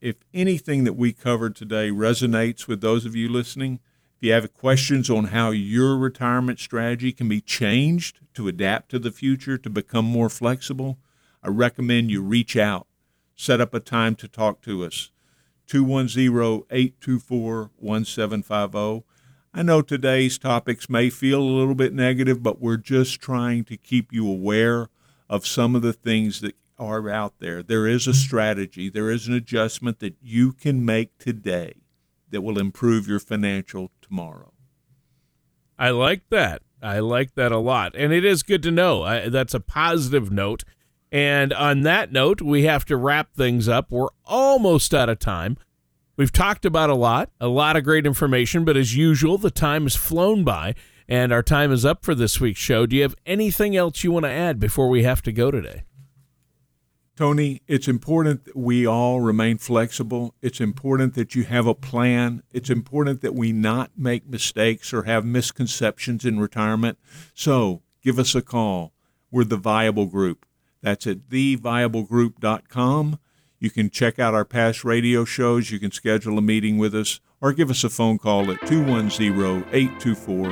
If 0.00 0.16
anything 0.34 0.84
that 0.84 0.92
we 0.92 1.12
covered 1.12 1.56
today 1.56 1.90
resonates 1.90 2.68
with 2.68 2.82
those 2.82 3.06
of 3.06 3.16
you 3.16 3.28
listening, 3.28 3.80
if 4.16 4.22
you 4.22 4.32
have 4.32 4.54
questions 4.54 5.10
on 5.10 5.26
how 5.26 5.50
your 5.50 5.98
retirement 5.98 6.58
strategy 6.58 7.12
can 7.12 7.28
be 7.28 7.42
changed 7.42 8.20
to 8.32 8.48
adapt 8.48 8.90
to 8.90 8.98
the 8.98 9.10
future, 9.10 9.58
to 9.58 9.68
become 9.68 10.06
more 10.06 10.30
flexible, 10.30 10.96
I 11.42 11.48
recommend 11.48 12.10
you 12.10 12.22
reach 12.22 12.56
out, 12.56 12.86
set 13.34 13.60
up 13.60 13.74
a 13.74 13.80
time 13.80 14.14
to 14.16 14.26
talk 14.26 14.62
to 14.62 14.86
us. 14.86 15.10
210 15.66 16.64
824 16.70 17.70
1750. 17.76 19.04
I 19.52 19.62
know 19.62 19.82
today's 19.82 20.38
topics 20.38 20.88
may 20.88 21.10
feel 21.10 21.42
a 21.42 21.44
little 21.44 21.74
bit 21.74 21.92
negative, 21.92 22.42
but 22.42 22.60
we're 22.60 22.78
just 22.78 23.20
trying 23.20 23.64
to 23.64 23.76
keep 23.76 24.14
you 24.14 24.26
aware 24.26 24.88
of 25.28 25.46
some 25.46 25.76
of 25.76 25.82
the 25.82 25.92
things 25.92 26.40
that 26.40 26.56
are 26.78 27.10
out 27.10 27.34
there. 27.38 27.62
There 27.62 27.86
is 27.86 28.06
a 28.06 28.14
strategy, 28.14 28.88
there 28.88 29.10
is 29.10 29.28
an 29.28 29.34
adjustment 29.34 29.98
that 29.98 30.16
you 30.22 30.52
can 30.52 30.86
make 30.86 31.18
today 31.18 31.74
that 32.30 32.42
will 32.42 32.58
improve 32.58 33.08
your 33.08 33.20
financial 33.20 33.90
tomorrow. 34.02 34.52
I 35.78 35.90
like 35.90 36.28
that. 36.30 36.62
I 36.82 36.98
like 37.00 37.34
that 37.34 37.52
a 37.52 37.58
lot. 37.58 37.94
And 37.96 38.12
it 38.12 38.24
is 38.24 38.42
good 38.42 38.62
to 38.64 38.70
know. 38.70 39.02
I, 39.02 39.28
that's 39.28 39.54
a 39.54 39.60
positive 39.60 40.30
note. 40.30 40.64
And 41.12 41.52
on 41.52 41.82
that 41.82 42.12
note, 42.12 42.42
we 42.42 42.64
have 42.64 42.84
to 42.86 42.96
wrap 42.96 43.34
things 43.34 43.68
up. 43.68 43.90
We're 43.90 44.08
almost 44.24 44.92
out 44.92 45.08
of 45.08 45.18
time. 45.18 45.56
We've 46.16 46.32
talked 46.32 46.64
about 46.64 46.90
a 46.90 46.94
lot, 46.94 47.30
a 47.40 47.48
lot 47.48 47.76
of 47.76 47.84
great 47.84 48.06
information, 48.06 48.64
but 48.64 48.76
as 48.76 48.96
usual, 48.96 49.36
the 49.38 49.50
time 49.50 49.82
has 49.82 49.96
flown 49.96 50.44
by 50.44 50.74
and 51.08 51.32
our 51.32 51.42
time 51.42 51.70
is 51.70 51.84
up 51.84 52.04
for 52.04 52.14
this 52.14 52.40
week's 52.40 52.60
show. 52.60 52.86
Do 52.86 52.96
you 52.96 53.02
have 53.02 53.14
anything 53.24 53.76
else 53.76 54.02
you 54.02 54.10
want 54.10 54.24
to 54.24 54.30
add 54.30 54.58
before 54.58 54.88
we 54.88 55.02
have 55.04 55.22
to 55.22 55.32
go 55.32 55.50
today? 55.50 55.84
Tony, 57.16 57.62
it's 57.66 57.88
important 57.88 58.44
that 58.44 58.54
we 58.56 58.86
all 58.86 59.22
remain 59.22 59.56
flexible. 59.56 60.34
It's 60.42 60.60
important 60.60 61.14
that 61.14 61.34
you 61.34 61.44
have 61.44 61.66
a 61.66 61.74
plan. 61.74 62.42
It's 62.52 62.68
important 62.68 63.22
that 63.22 63.34
we 63.34 63.52
not 63.52 63.92
make 63.96 64.28
mistakes 64.28 64.92
or 64.92 65.04
have 65.04 65.24
misconceptions 65.24 66.26
in 66.26 66.38
retirement. 66.38 66.98
So 67.32 67.80
give 68.02 68.18
us 68.18 68.34
a 68.34 68.42
call. 68.42 68.92
We're 69.30 69.44
the 69.44 69.56
Viable 69.56 70.04
Group. 70.06 70.44
That's 70.82 71.06
at 71.06 71.30
theviablegroup.com. 71.30 73.18
You 73.58 73.70
can 73.70 73.88
check 73.88 74.18
out 74.18 74.34
our 74.34 74.44
past 74.44 74.84
radio 74.84 75.24
shows. 75.24 75.70
You 75.70 75.78
can 75.80 75.92
schedule 75.92 76.36
a 76.36 76.42
meeting 76.42 76.76
with 76.76 76.94
us 76.94 77.20
or 77.40 77.54
give 77.54 77.70
us 77.70 77.82
a 77.82 77.88
phone 77.88 78.18
call 78.18 78.50
at 78.50 78.60
210 78.66 79.64
824 79.72 80.50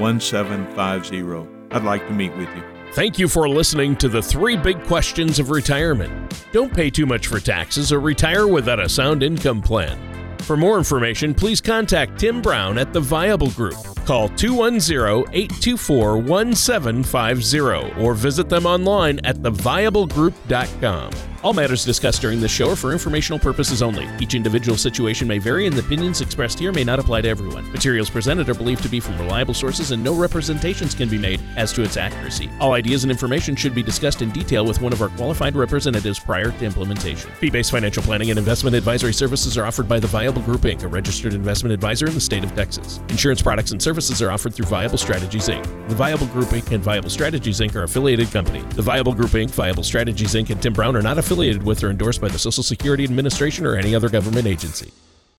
1750. 0.00 1.48
I'd 1.72 1.84
like 1.84 2.06
to 2.08 2.14
meet 2.14 2.34
with 2.38 2.48
you. 2.56 2.75
Thank 2.96 3.18
you 3.18 3.28
for 3.28 3.46
listening 3.46 3.94
to 3.96 4.08
the 4.08 4.22
three 4.22 4.56
big 4.56 4.82
questions 4.84 5.38
of 5.38 5.50
retirement. 5.50 6.46
Don't 6.50 6.72
pay 6.72 6.88
too 6.88 7.04
much 7.04 7.26
for 7.26 7.38
taxes 7.38 7.92
or 7.92 8.00
retire 8.00 8.46
without 8.48 8.80
a 8.80 8.88
sound 8.88 9.22
income 9.22 9.60
plan. 9.60 9.98
For 10.38 10.56
more 10.56 10.78
information, 10.78 11.34
please 11.34 11.60
contact 11.60 12.18
Tim 12.18 12.40
Brown 12.40 12.78
at 12.78 12.94
the 12.94 13.00
Viable 13.00 13.50
Group. 13.50 13.76
Call 14.06 14.30
210 14.30 15.30
824 15.30 16.16
1750 16.16 18.00
or 18.02 18.14
visit 18.14 18.48
them 18.48 18.64
online 18.64 19.20
at 19.24 19.36
theviablegroup.com. 19.42 21.10
All 21.42 21.52
matters 21.52 21.84
discussed 21.84 22.20
during 22.20 22.40
this 22.40 22.50
show 22.50 22.70
are 22.70 22.76
for 22.76 22.92
informational 22.92 23.38
purposes 23.38 23.82
only. 23.82 24.08
Each 24.20 24.34
individual 24.34 24.76
situation 24.76 25.28
may 25.28 25.38
vary, 25.38 25.66
and 25.66 25.76
the 25.76 25.80
opinions 25.80 26.20
expressed 26.20 26.58
here 26.58 26.72
may 26.72 26.84
not 26.84 26.98
apply 26.98 27.20
to 27.22 27.28
everyone. 27.28 27.70
Materials 27.72 28.10
presented 28.10 28.48
are 28.48 28.54
believed 28.54 28.82
to 28.82 28.88
be 28.88 29.00
from 29.00 29.18
reliable 29.18 29.54
sources, 29.54 29.90
and 29.90 30.02
no 30.02 30.14
representations 30.14 30.94
can 30.94 31.08
be 31.08 31.18
made 31.18 31.40
as 31.56 31.72
to 31.72 31.82
its 31.82 31.96
accuracy. 31.96 32.50
All 32.60 32.72
ideas 32.72 33.04
and 33.04 33.10
information 33.10 33.54
should 33.56 33.74
be 33.74 33.82
discussed 33.82 34.22
in 34.22 34.30
detail 34.30 34.64
with 34.64 34.80
one 34.80 34.92
of 34.92 35.02
our 35.02 35.08
qualified 35.10 35.56
representatives 35.56 36.18
prior 36.18 36.50
to 36.50 36.64
implementation. 36.64 37.30
Fee 37.32 37.50
based 37.50 37.70
financial 37.70 38.02
planning 38.02 38.30
and 38.30 38.38
investment 38.38 38.74
advisory 38.74 39.12
services 39.12 39.56
are 39.58 39.66
offered 39.66 39.88
by 39.88 40.00
the 40.00 40.06
Viable 40.06 40.42
Group 40.42 40.62
Inc., 40.62 40.82
a 40.82 40.88
registered 40.88 41.34
investment 41.34 41.72
advisor 41.72 42.06
in 42.06 42.14
the 42.14 42.20
state 42.20 42.44
of 42.44 42.54
Texas. 42.54 42.98
Insurance 43.08 43.42
products 43.42 43.72
and 43.72 43.82
services 43.82 44.22
are 44.22 44.30
offered 44.30 44.54
through 44.54 44.66
Viable 44.66 44.98
Strategies 44.98 45.48
Inc. 45.48 45.64
The 45.88 45.94
Viable 45.94 46.26
Group 46.28 46.48
Inc. 46.48 46.72
and 46.72 46.82
Viable 46.82 47.10
Strategies 47.10 47.60
Inc. 47.60 47.74
are 47.74 47.84
affiliated 47.84 48.30
companies. 48.30 48.64
The 48.74 48.82
Viable 48.82 49.14
Group 49.14 49.30
Inc., 49.30 49.50
Viable 49.50 49.82
Strategies 49.82 50.34
Inc., 50.34 50.50
and 50.50 50.60
Tim 50.62 50.72
Brown 50.72 50.96
are 50.96 51.02
not 51.02 51.18
affiliated 51.36 51.62
with 51.64 51.84
or 51.84 51.90
endorsed 51.90 52.18
by 52.18 52.28
the 52.28 52.38
Social 52.38 52.62
Security 52.62 53.04
Administration 53.04 53.66
or 53.66 53.76
any 53.76 53.94
other 53.94 54.08
government 54.08 54.46
agency. 54.46 54.90